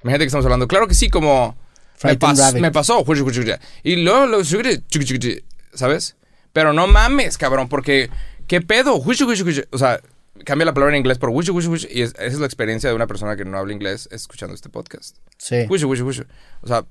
[0.02, 1.56] Imagínate que estamos hablando, claro que sí, como
[2.04, 3.04] me, pas- me pasó,
[3.82, 4.44] y luego lo
[5.72, 6.16] ¿sabes?
[6.52, 8.10] Pero no mames, cabrón, porque
[8.46, 9.00] ¿qué pedo?
[9.70, 10.00] O sea,
[10.44, 11.30] cambia la palabra en inglés por
[11.90, 14.68] y es- esa es la experiencia de una persona que no habla inglés escuchando este
[14.68, 15.16] podcast.
[15.38, 15.66] Sí.
[15.68, 16.24] Wishu, wishu, wishu.
[16.62, 16.84] O sea,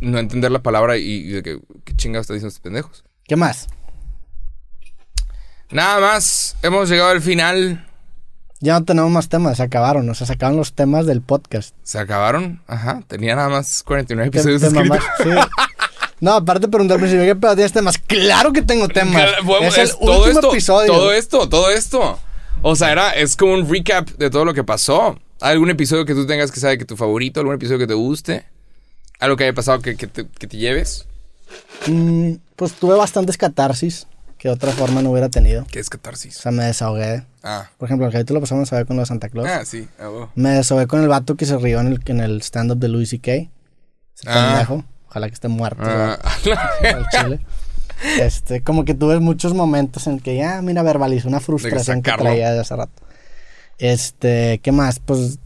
[0.00, 3.04] no entender la palabra y, y de que, ¿qué chingados están diciendo estos pendejos?
[3.28, 3.68] ¿Qué más?
[5.70, 7.86] Nada más, hemos llegado al final.
[8.64, 10.08] Ya no tenemos más temas, se acabaron.
[10.08, 11.74] O sea, se acabaron los temas del podcast.
[11.82, 12.62] ¿Se acabaron?
[12.66, 14.98] Ajá, tenía nada más 49 Te- episodios te escritos.
[15.18, 15.68] mamás- sí.
[16.20, 17.98] No, aparte pregunté al principio, ¿qué pedo tienes temas?
[17.98, 19.22] Claro que tengo temas.
[19.22, 20.92] Cla- podemos- es el es todo último esto, episodio.
[20.92, 22.18] todo esto, todo esto.
[22.62, 25.18] O sea, era, es como un recap de todo lo que pasó.
[25.42, 27.40] ¿Hay ¿Algún episodio que tú tengas que saber que tu favorito?
[27.40, 28.46] ¿Algún episodio que te guste?
[29.20, 31.06] ¿Algo que haya pasado que, que te, que te lleves?
[31.86, 34.06] Mm, pues tuve bastantes catarsis
[34.44, 35.64] que otra forma no hubiera tenido.
[35.70, 36.34] ¿Qué es O catarsis?
[36.36, 37.22] sea, me desahogué.
[37.42, 39.48] Ah, Por ejemplo, el capítulo pasado me desahogué con lo de Santa Claus.
[39.48, 39.88] ah sí.
[39.98, 40.28] ah.
[40.34, 43.08] Me desahogué con el vato que se rió en el, en el stand-up de Louis
[43.08, 43.32] C.K.
[43.32, 43.50] Ese
[44.26, 44.66] Ah.
[45.08, 45.80] Ojalá que esté muerto.
[45.82, 46.18] Ah,
[46.94, 47.40] al chile.
[48.20, 52.52] Este, como que tuve muchos momentos en que ya, mira, verbalizé una frustración que, traía
[52.52, 53.02] de hace rato.
[53.78, 54.98] Este, ¿qué más?
[54.98, 55.38] Pues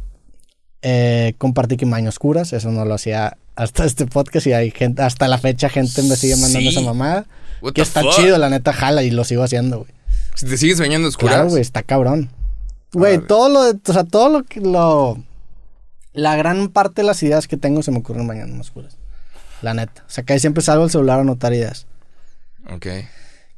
[0.82, 5.02] eh, compartí que Maños Oscuras, eso no lo hacía hasta este podcast y hay gente,
[5.02, 6.76] hasta la fecha gente me sigue mandando Sí.
[6.76, 7.26] esa mamada.
[7.60, 8.12] What Que está fuck?
[8.16, 9.90] chido, la neta jala y lo sigo haciendo, güey.
[10.34, 11.34] Si te sigues bañando oscuras.
[11.36, 12.30] Claro, güey, está cabrón.
[12.92, 13.26] Güey, Órale.
[13.28, 15.22] todo lo, o sea, todo lo que lo,
[16.12, 18.96] la gran parte de las ideas que tengo se me ocurren mañana más oscuras.
[19.62, 20.04] La neta.
[20.06, 21.86] O sea, que ahí siempre salgo el celular a anotar ideas.
[22.70, 22.86] Ok.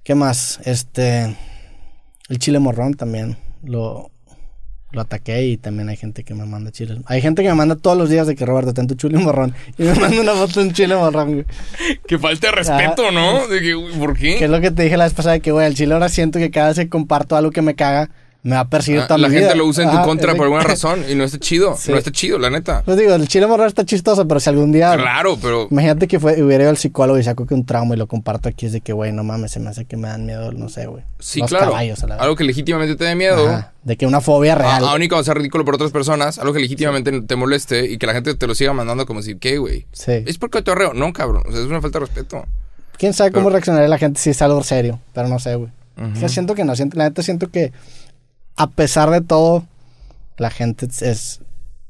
[0.02, 0.60] ¿Qué más?
[0.64, 1.36] Este,
[2.28, 4.10] el chile morrón también lo,
[4.92, 6.98] lo ataqué y también hay gente que me manda chiles.
[7.06, 9.54] Hay gente que me manda todos los días de que Roberto, ten tu chile morrón.
[9.78, 11.44] Y me manda una foto de un chile morrón, güey.
[12.06, 13.46] Que falta de respeto, ¿no?
[13.46, 14.36] De que, ¿por qué?
[14.36, 16.38] Que es lo que te dije la vez pasada, que, güey, el chile ahora siento
[16.38, 18.10] que cada vez que comparto algo que me caga,
[18.42, 20.44] me va a perseguir Ah, toda la mi gente lo usa en tu contra por
[20.44, 21.76] alguna razón y no está chido.
[21.76, 21.92] Sí.
[21.92, 22.82] No está chido, la neta.
[22.86, 24.96] Pues digo, el chile morrón está chistoso, pero si algún día...
[24.96, 25.68] Claro, pero.
[25.70, 28.48] Imagínate que fue, hubiera ido al psicólogo y saco que un trauma y lo comparto
[28.48, 30.68] aquí, es de que, güey, no mames, se me hace que me dan miedo, no
[30.70, 31.04] sé, güey.
[31.18, 31.66] Sí, Los claro.
[31.66, 33.46] caballos, a la Algo que legítimamente te dé miedo.
[33.46, 34.84] Ajá, De que una fobia a- real.
[34.88, 38.06] Aún y cuando sea ridículo por otras personas, algo que legítimamente te moleste y que
[38.06, 39.86] la gente te lo siga mandando como si, ¿qué, güey?
[39.92, 40.12] Sí.
[40.26, 40.94] Es porque te arreo.
[40.94, 41.42] No, cabrón.
[41.46, 42.46] O sea, es una falta de respeto.
[42.96, 44.98] ¿Quién sabe cómo reaccionaría la gente si es algo serio?
[45.14, 45.70] Pero no sé, güey.
[46.14, 47.72] O sea, siento que no, siento, la neta siento que
[48.62, 49.66] a pesar de todo,
[50.36, 51.40] la gente es,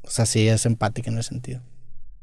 [0.03, 1.61] o sea, sí es empática en ese sentido.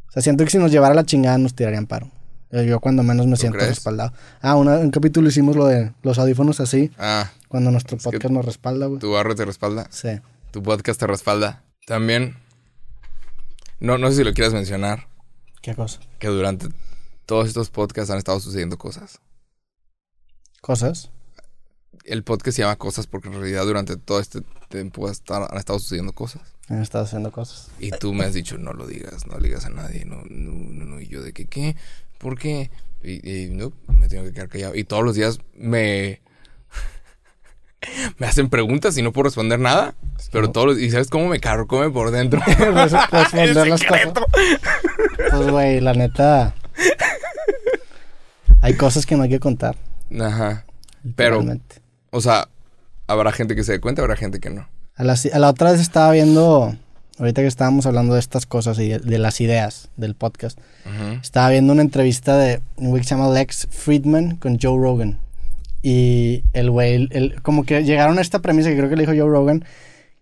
[0.08, 2.10] O sea, siento que si nos llevara la chingada nos tirarían paro.
[2.50, 3.74] Eh, Yo cuando menos me siento crees?
[3.76, 4.12] respaldado.
[4.40, 8.44] Ah, una- un capítulo hicimos lo de los audífonos así, Ah, cuando nuestro podcast nos
[8.44, 9.00] respalda, güey.
[9.00, 9.86] tu barro te respalda.
[9.90, 10.20] Sí.
[10.50, 11.62] Tu podcast te respalda.
[11.86, 12.36] También.
[13.80, 15.08] No, no sé si lo quieras mencionar.
[15.60, 16.00] ¿Qué cosa?
[16.18, 16.68] Que durante
[17.26, 19.20] todos estos podcasts han estado sucediendo cosas.
[20.60, 21.10] Cosas.
[22.08, 26.12] El podcast se llama Cosas porque en realidad durante todo este tiempo han estado sucediendo
[26.12, 26.40] cosas.
[26.68, 27.68] Han estado haciendo cosas.
[27.78, 30.52] Y tú me has dicho, no lo digas, no le digas a nadie, no, no,
[30.52, 31.00] no, no.
[31.00, 31.76] Y yo de que, ¿qué?
[32.18, 32.70] ¿Por qué?
[33.02, 34.74] Y, y no, me tengo que quedar callado.
[34.74, 36.20] Y todos los días me...
[38.18, 39.94] me hacen preguntas y no puedo responder nada.
[40.32, 40.78] Pero todos los...
[40.78, 42.40] ¿Y sabes cómo me carcome por dentro?
[42.58, 44.12] Res- responder El las cosas.
[45.30, 46.54] Pues, güey, la neta.
[48.60, 49.76] Hay cosas que no hay que contar.
[50.18, 50.64] Ajá.
[51.16, 51.82] Pero, realmente.
[52.10, 52.48] O sea,
[53.06, 54.68] habrá gente que se dé cuenta, habrá gente que no.
[54.96, 56.74] A la, a la otra vez estaba viendo,
[57.18, 60.58] ahorita que estábamos hablando de estas cosas y de, de las ideas del podcast,
[61.22, 65.18] estaba viendo una entrevista de un güey que se llama Lex Friedman con Joe Rogan.
[65.82, 69.12] Y el güey, el- como que llegaron a esta premisa que creo que le dijo
[69.12, 69.64] Joe Rogan,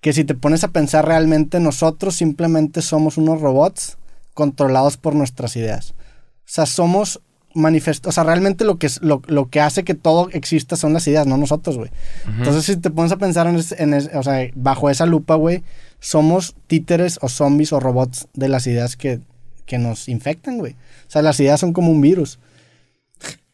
[0.03, 3.97] que si te pones a pensar realmente nosotros simplemente somos unos robots
[4.35, 5.93] controlados por nuestras ideas.
[5.93, 7.21] O sea, somos
[7.57, 10.93] manifestos, o sea, realmente lo que, es, lo, lo que hace que todo exista son
[10.93, 11.91] las ideas, no nosotros, güey.
[12.39, 15.65] Entonces, si te pones a pensar en, ese- en o sea, bajo esa lupa, güey,
[15.99, 19.21] somos títeres o zombies o robots de las ideas que,
[19.65, 20.73] que nos infectan, güey.
[20.73, 22.39] O sea, las ideas son como un virus.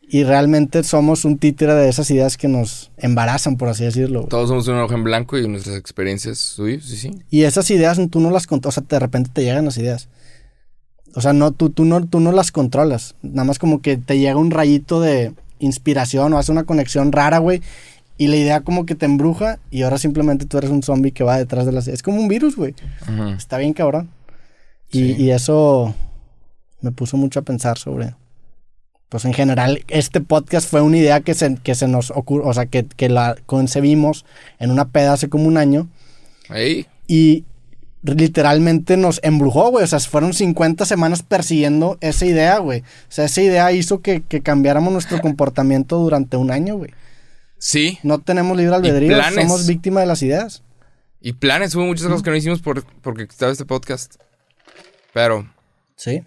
[0.09, 4.21] Y realmente somos un títere de esas ideas que nos embarazan, por así decirlo.
[4.21, 4.29] güey.
[4.29, 7.19] Todos somos un ojo en blanco y nuestras experiencias, sí, sí, sí.
[7.31, 10.09] Y esas ideas tú no las controlas, o sea, de repente te llegan las ideas.
[11.15, 13.15] O sea, no, tú, tú, no, tú no las controlas.
[13.23, 17.39] Nada más como que te llega un rayito de inspiración o hace una conexión rara,
[17.39, 17.61] güey.
[18.19, 21.25] Y la idea como que te embruja y ahora simplemente tú eres un zombie que
[21.25, 21.89] va detrás de las.
[21.89, 22.75] Es como un virus, güey.
[23.37, 24.09] Está bien cabrón.
[24.91, 25.17] Y, Sí.
[25.19, 25.95] y eso
[26.81, 28.15] me puso mucho a pensar sobre...
[29.09, 32.55] Pues en general, este podcast fue una idea que se, que se nos ocurrió, o
[32.55, 34.25] sea, que, que la concebimos
[34.59, 35.87] en una peda hace como un año
[36.49, 37.45] Ey, y
[38.03, 39.85] literalmente nos embrujó, güey.
[39.85, 42.81] O sea, fueron 50 semanas persiguiendo esa idea, güey.
[42.81, 46.91] O sea, esa idea hizo que, que cambiáramos nuestro comportamiento durante un año, güey.
[47.59, 47.99] sí.
[48.03, 50.63] No tenemos libre albedrío, somos víctimas de las ideas.
[51.21, 54.17] Y planes, hubo muchas cosas que no hicimos por, porque estaba este podcast.
[55.15, 55.49] Pero,
[55.95, 56.23] Sí.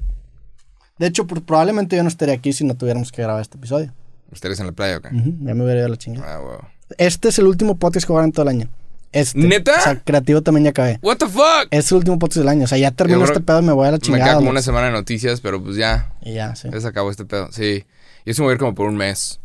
[0.97, 3.93] De hecho, probablemente yo no estaría aquí si no tuviéramos que grabar este episodio.
[4.32, 5.09] ¿ustedes en la playa o qué?
[5.09, 6.36] Ujú, Ya me hubiera ido a la chingada.
[6.36, 6.59] Ah, wow.
[6.97, 8.69] Este es el último podcast que voy a en todo el año.
[9.16, 9.39] Este.
[9.39, 9.78] ¿Neta?
[9.78, 10.99] O sea, creativo también ya acabé.
[11.01, 11.68] What the fuck?
[11.72, 12.66] Es el último podcast del año.
[12.66, 14.24] O sea, ya creo- este pedo y me voy a la Me chingada.
[14.26, 14.51] queda como ¿no?
[14.51, 16.70] una semana de noticias, pero pues ya, Y ya, sí.
[16.72, 17.49] ya se acabó este pedo.
[17.51, 17.86] Sí.
[18.26, 19.39] Yo sí me voy a ir como por un mes.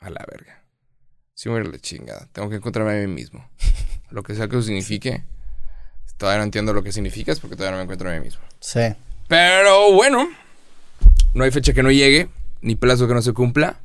[0.00, 0.62] A la verga.
[1.34, 2.28] Sí me voy a ir a la chingada.
[2.32, 3.48] Tengo que encontrarme a mí mismo.
[4.10, 5.22] Lo que sea que eso signifique.
[6.16, 8.40] Todavía no entiendo lo que significa, es porque todavía no me encuentro a mí mismo.
[8.58, 8.80] Sí.
[9.28, 10.26] Pero bueno,
[11.34, 12.28] no hay fecha que no llegue,
[12.60, 13.76] ni plazo que no se cumpla.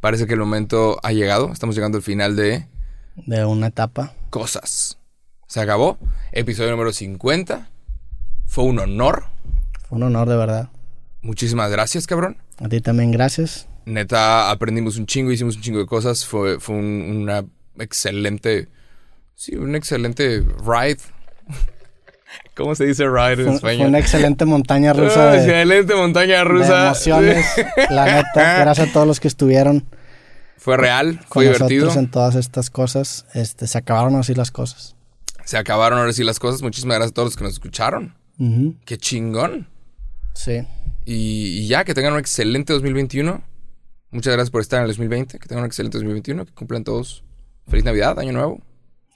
[0.00, 1.52] Parece que el momento ha llegado.
[1.52, 2.66] Estamos llegando al final de
[3.26, 4.14] De una etapa.
[4.36, 4.98] Cosas.
[5.46, 5.96] Se acabó.
[6.30, 7.70] Episodio número 50.
[8.44, 9.24] Fue un honor.
[9.88, 10.68] Fue un honor, de verdad.
[11.22, 12.36] Muchísimas gracias, cabrón.
[12.62, 13.66] A ti también, gracias.
[13.86, 16.26] Neta, aprendimos un chingo, hicimos un chingo de cosas.
[16.26, 17.44] Fue, fue un- una
[17.78, 18.68] excelente.
[19.34, 20.98] Sí, un excelente ride.
[22.54, 23.78] ¿Cómo se dice ride en español?
[23.78, 26.86] fue una excelente montaña rusa de, excelente montaña de rusa.
[26.88, 27.46] emociones.
[27.88, 29.84] La neta, gracias a todos los que estuvieron
[30.58, 31.86] Fue real, con fue divertido.
[31.86, 33.26] nosotros en todas estas cosas.
[33.34, 34.96] Este, se acabaron así las cosas.
[35.44, 36.62] Se acabaron ahora sí las cosas.
[36.62, 38.14] Muchísimas gracias a todos los que nos escucharon.
[38.84, 39.68] Qué chingón.
[40.34, 40.66] Sí.
[41.04, 43.42] Y, y ya, que tengan un excelente 2021.
[44.10, 45.38] Muchas gracias por estar en el 2020.
[45.38, 46.46] Que tengan un excelente 2021.
[46.46, 47.22] Que cumplan todos.
[47.68, 48.60] Feliz Navidad, Año Nuevo.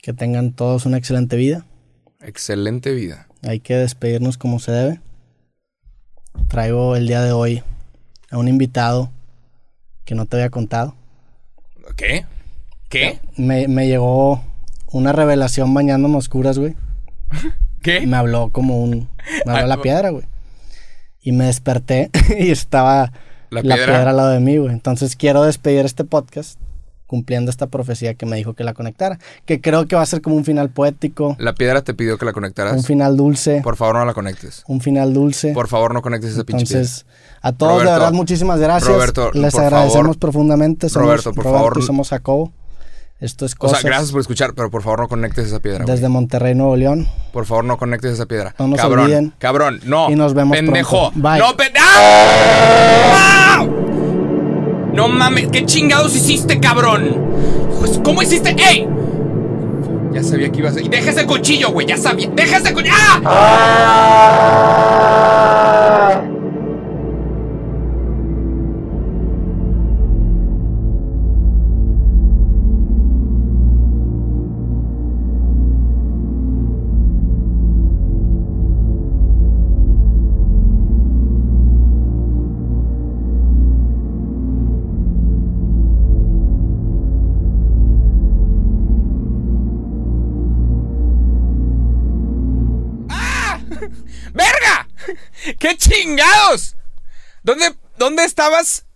[0.03, 1.66] Que tengan todos una excelente vida.
[2.20, 3.26] Excelente vida.
[3.43, 5.01] Hay que despedirnos como se debe.
[6.49, 7.62] Traigo el día de hoy
[8.30, 9.11] a un invitado
[10.05, 10.95] que no te había contado.
[11.97, 12.26] ¿Qué?
[12.88, 13.20] ¿Qué?
[13.36, 14.43] Me, me llegó
[14.93, 16.74] una revelación bañándome oscuras, güey.
[17.32, 18.07] Y ¿Qué?
[18.07, 19.09] me habló como un...
[19.47, 20.24] Me habló Ah, la piedra, güey.
[21.22, 23.12] Y me desperté y estaba
[23.51, 23.93] ¿La la, piedra?
[23.95, 24.11] piedra?
[24.11, 24.72] al lado de mí, güey.
[24.72, 26.59] Entonces quiero despedir este podcast
[27.11, 29.19] cumpliendo esta profecía que me dijo que la conectara.
[29.45, 32.25] Que creo que va a ser como un final poético, La piedra te pidió que
[32.25, 32.77] la conectaras.
[32.77, 34.63] un final dulce, Por favor, no la conectes.
[34.69, 35.53] un final dulce.
[35.53, 36.83] Por favor, no conectes esa pinche piedra.
[36.83, 37.07] Entonces,
[37.43, 38.93] a todos Roberto, de verdad muchísimas gracias.
[38.95, 40.19] Roberto, Les por agradecemos favor.
[40.21, 40.89] profundamente.
[40.89, 41.79] Somos Roberto, por Roberto favor.
[41.79, 42.53] y somos Jacobo.
[43.19, 45.83] Esto es O cosas sea, gracias por escuchar, pero por favor no conectes esa piedra.
[45.85, 45.95] güey.
[45.95, 47.07] desde Monterrey, Nuevo León.
[47.33, 48.55] Por favor, no conectes esa piedra.
[48.59, 49.35] No nos cabrón, olviden.
[49.39, 50.09] cabrón, no.
[50.11, 51.11] Y nos vemos Pendejo.
[51.11, 51.29] pronto.
[51.29, 51.39] Bye.
[51.41, 53.67] No, pen- ¡Ah!
[54.91, 54.95] ¡Ah!
[54.95, 57.16] No mames, ¿qué chingados hiciste, cabrón?
[57.78, 58.57] Pues, ¿Cómo hiciste?
[58.59, 58.86] ¡Ey!
[60.12, 60.80] Ya sabía que ibas a...
[60.80, 61.86] Y deja ese cuchillo, güey.
[61.86, 62.28] Ya sabía.
[62.34, 62.93] ¡Deja ese cuchillo!
[63.24, 64.20] ¡Ah!
[66.20, 66.39] ¡Verga!
[95.61, 96.75] ¡Qué chingados!
[97.43, 98.87] ¿Dónde, ¿Dónde estabas?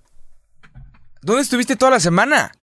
[1.21, 2.57] ¿Dónde estuviste toda la semana?